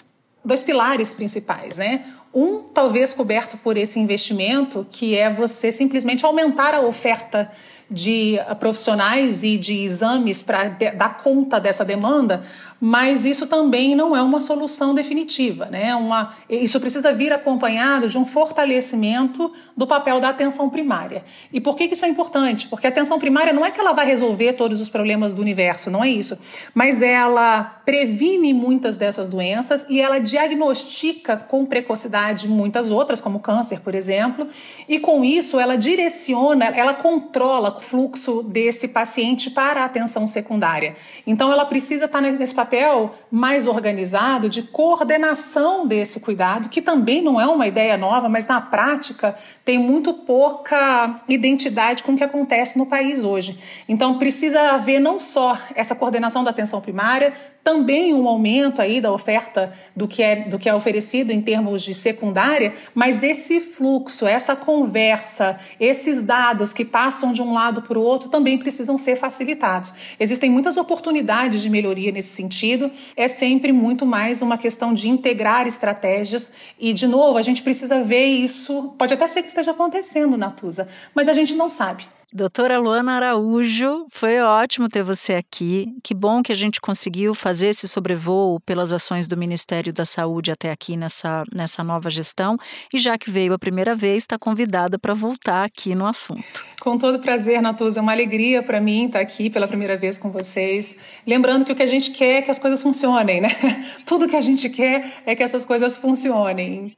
dois 0.45 0.62
pilares 0.62 1.12
principais, 1.12 1.77
né? 1.77 2.06
Um, 2.32 2.63
talvez 2.63 3.12
coberto 3.12 3.58
por 3.58 3.75
esse 3.75 3.99
investimento, 3.99 4.86
que 4.91 5.15
é 5.15 5.32
você 5.32 5.71
simplesmente 5.71 6.25
aumentar 6.25 6.75
a 6.75 6.82
oferta 6.82 7.51
de 7.89 8.38
profissionais 8.60 9.43
e 9.43 9.58
de 9.58 9.84
exames 9.84 10.41
para 10.41 10.69
dar 10.95 11.21
conta 11.21 11.60
dessa 11.60 11.86
demanda, 11.86 12.41
mas 12.86 13.24
isso 13.24 13.48
também 13.48 13.96
não 13.96 14.13
é 14.13 14.22
uma 14.22 14.41
solução 14.41 14.93
definitiva. 14.93 15.67
Né? 15.67 15.96
Uma, 15.96 16.34
isso 16.50 16.82
precisa 16.82 17.13
vir 17.13 17.32
acompanhado 17.32 18.10
de 18.10 18.17
um 18.17 18.26
fortalecimento 18.26 19.50
do 19.76 19.88
papel 19.88 20.19
da 20.19 20.28
atenção 20.28 20.69
primária. 20.69 21.24
E 21.54 21.62
por 21.62 21.78
que, 21.78 21.88
que 21.88 21.93
isso 21.93 22.04
é 22.04 22.10
importante? 22.10 22.67
Porque 22.67 22.86
a 22.86 22.89
atenção 22.89 23.17
primária 23.17 23.54
não 23.54 23.65
é 23.65 23.72
que 23.72 23.80
ela 23.80 23.93
vai 23.93 24.06
resolver 24.06 24.52
todos 24.54 24.82
os 24.82 24.89
problemas 24.89 25.34
do 25.34 25.41
universo, 25.41 25.89
não 25.89 26.04
é 26.04 26.10
isso. 26.10 26.38
Mas 26.74 27.02
ela 27.02 27.63
previne 27.86 28.54
muitas 28.54 28.98
dessas 28.98 29.30
doenças 29.30 29.86
e 29.89 30.02
ela 30.02 30.19
diagnostica 30.19 31.38
com 31.38 31.65
precocidade 31.65 32.50
muitas 32.50 32.91
outras, 32.91 33.22
como 33.22 33.39
câncer, 33.39 33.80
por 33.80 33.96
exemplo, 33.96 34.46
e 34.89 35.00
com 35.00 35.24
isso 35.24 35.58
ela 35.58 35.78
direciona, 35.78 36.65
ela 36.65 36.93
controla 36.93 37.78
o 37.78 37.80
fluxo 37.80 38.43
desse 38.43 38.89
paciente 38.89 39.50
para 39.50 39.84
a 39.84 39.86
atenção 39.86 40.28
secundária. 40.28 40.98
Então 41.26 41.50
ela 41.50 41.63
precisa 41.63 42.06
estar 42.06 42.19
nesse 42.19 42.54
papel 42.54 42.72
papel 42.73 43.13
mais 43.29 43.67
organizado 43.67 44.49
de 44.49 44.63
coordenação 44.63 45.86
desse 45.86 46.19
cuidado, 46.19 46.69
que 46.69 46.81
também 46.81 47.21
não 47.21 47.39
é 47.39 47.45
uma 47.45 47.67
ideia 47.67 47.95
nova, 47.95 48.27
mas 48.27 48.47
na 48.47 48.59
prática 48.59 49.36
tem 49.63 49.77
muito 49.77 50.12
pouca 50.12 51.21
identidade 51.29 52.01
com 52.01 52.13
o 52.13 52.17
que 52.17 52.23
acontece 52.23 52.79
no 52.79 52.88
país 52.88 53.23
hoje. 53.23 53.59
Então 53.88 54.17
precisa 54.17 54.71
haver 54.71 54.99
não 54.99 55.19
só 55.19 55.55
essa 55.75 55.93
coordenação 55.93 56.43
da 56.43 56.49
atenção 56.49 56.81
primária, 56.81 57.31
também 57.63 58.13
um 58.13 58.27
aumento 58.27 58.81
aí 58.81 58.99
da 58.99 59.12
oferta 59.12 59.71
do 59.95 60.05
que 60.05 60.21
é, 60.21 60.49
do 60.49 60.59
que 60.59 60.67
é 60.67 60.75
oferecido 60.75 61.31
em 61.31 61.41
termos 61.41 61.81
de 61.81 61.93
secundária, 61.93 62.73
mas 62.93 63.23
esse 63.23 63.62
fluxo, 63.62 64.27
essa 64.27 64.53
conversa, 64.53 65.57
esses 65.79 66.21
dados 66.23 66.73
que 66.73 66.83
passam 66.83 67.31
de 67.31 67.41
um 67.41 67.53
lado 67.53 67.81
para 67.81 67.97
o 67.97 68.03
outro 68.03 68.27
também 68.27 68.57
precisam 68.57 68.97
ser 68.97 69.15
facilitados. 69.15 69.93
Existem 70.19 70.49
muitas 70.49 70.75
oportunidades 70.75 71.62
de 71.62 71.69
melhoria 71.69 72.12
nesse 72.12 72.36
sentido, 72.54 72.92
é 73.18 73.28
sempre 73.28 73.72
muito 73.72 74.06
mais 74.06 74.42
uma 74.42 74.58
questão 74.58 74.94
de 74.94 75.10
integrar 75.10 75.66
estratégias 75.68 76.52
e, 76.80 76.94
de 76.94 77.08
novo, 77.08 77.38
a 77.38 77.42
gente 77.42 77.63
precisa 77.63 78.04
ver 78.04 78.26
isso, 78.26 78.94
pode 78.98 79.13
até 79.13 79.28
ser 79.28 79.42
que 79.42 79.48
esteja 79.48 79.72
acontecendo, 79.72 80.38
Natuza, 80.38 80.88
mas 81.16 81.28
a 81.28 81.34
gente 81.34 81.56
não 81.56 81.70
sabe. 81.70 82.06
Doutora 82.36 82.80
Luana 82.80 83.12
Araújo, 83.12 84.08
foi 84.10 84.39
ótimo 84.39 84.88
ter 84.88 85.04
você 85.04 85.34
aqui. 85.34 85.93
Que 86.04 86.15
bom 86.15 86.41
que 86.41 86.52
a 86.52 86.56
gente 86.56 86.82
conseguiu 86.82 87.36
fazer 87.36 87.67
esse 87.67 87.88
sobrevoo 87.88 88.60
pelas 88.62 88.91
ações 88.91 89.28
do 89.28 89.38
Ministério 89.38 89.93
da 89.93 90.04
Saúde 90.04 90.50
até 90.50 90.72
aqui 90.72 90.98
nessa, 90.98 91.43
nessa 91.54 91.84
nova 91.84 92.10
gestão. 92.10 92.58
E 92.91 92.98
já 92.98 93.19
que 93.19 93.30
veio 93.30 93.54
a 93.54 93.60
primeira 93.60 93.93
vez, 93.93 94.24
está 94.24 94.39
convidada 94.39 94.98
para 94.98 95.13
voltar 95.13 95.63
aqui 95.63 95.93
no 95.93 96.08
assunto. 96.08 96.65
Com 96.82 96.98
todo 96.98 97.19
prazer, 97.19 97.62
Natuza. 97.62 98.00
É 98.00 98.02
uma 98.02 98.13
alegria 98.13 98.63
para 98.63 98.82
mim 98.82 99.06
estar 99.06 99.19
aqui 99.19 99.52
pela 99.52 99.67
primeira 99.67 99.96
vez 99.96 100.17
com 100.17 100.32
vocês. 100.32 100.98
Lembrando 101.28 101.63
que 101.63 101.72
o 101.72 101.76
que 101.76 101.84
a 101.84 101.88
gente 101.88 102.10
quer 102.10 102.39
é 102.39 102.41
que 102.41 102.50
as 102.50 102.58
coisas 102.58 102.82
funcionem, 102.82 103.41
né? 103.41 103.50
Tudo 104.08 104.28
que 104.28 104.36
a 104.36 104.41
gente 104.41 104.72
quer 104.72 105.22
é 105.24 105.36
que 105.36 105.43
essas 105.43 105.65
coisas 105.65 105.98
funcionem. 105.98 106.98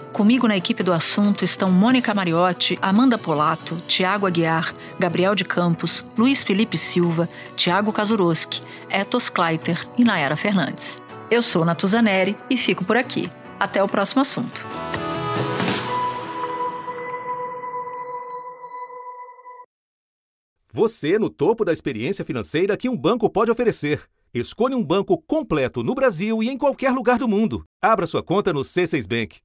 Comigo 0.13 0.45
na 0.45 0.57
equipe 0.57 0.83
do 0.83 0.91
assunto 0.91 1.45
estão 1.45 1.71
Mônica 1.71 2.13
Mariotti, 2.13 2.77
Amanda 2.81 3.17
Polato, 3.17 3.77
Tiago 3.87 4.27
Aguiar, 4.27 4.75
Gabriel 4.99 5.33
de 5.33 5.45
Campos, 5.45 6.03
Luiz 6.17 6.43
Felipe 6.43 6.77
Silva, 6.77 7.29
Tiago 7.55 7.93
Kazuroski, 7.93 8.61
Etos 8.89 9.29
Kleiter 9.29 9.87
e 9.97 10.03
Nayara 10.03 10.35
Fernandes. 10.35 11.01
Eu 11.29 11.41
sou 11.41 11.63
Natuzaneri 11.63 12.35
e 12.49 12.57
fico 12.57 12.83
por 12.83 12.97
aqui. 12.97 13.31
Até 13.57 13.81
o 13.81 13.87
próximo 13.87 14.21
assunto. 14.21 14.67
Você 20.73 21.17
no 21.17 21.29
topo 21.29 21.63
da 21.63 21.71
experiência 21.71 22.25
financeira 22.25 22.75
que 22.75 22.89
um 22.89 22.97
banco 22.97 23.29
pode 23.29 23.49
oferecer. 23.49 24.03
Escolha 24.33 24.75
um 24.75 24.83
banco 24.83 25.17
completo 25.17 25.83
no 25.83 25.95
Brasil 25.95 26.43
e 26.43 26.49
em 26.49 26.57
qualquer 26.57 26.91
lugar 26.91 27.17
do 27.17 27.27
mundo. 27.27 27.63
Abra 27.81 28.05
sua 28.05 28.21
conta 28.21 28.51
no 28.51 28.61
C6 28.61 29.07
Bank. 29.07 29.39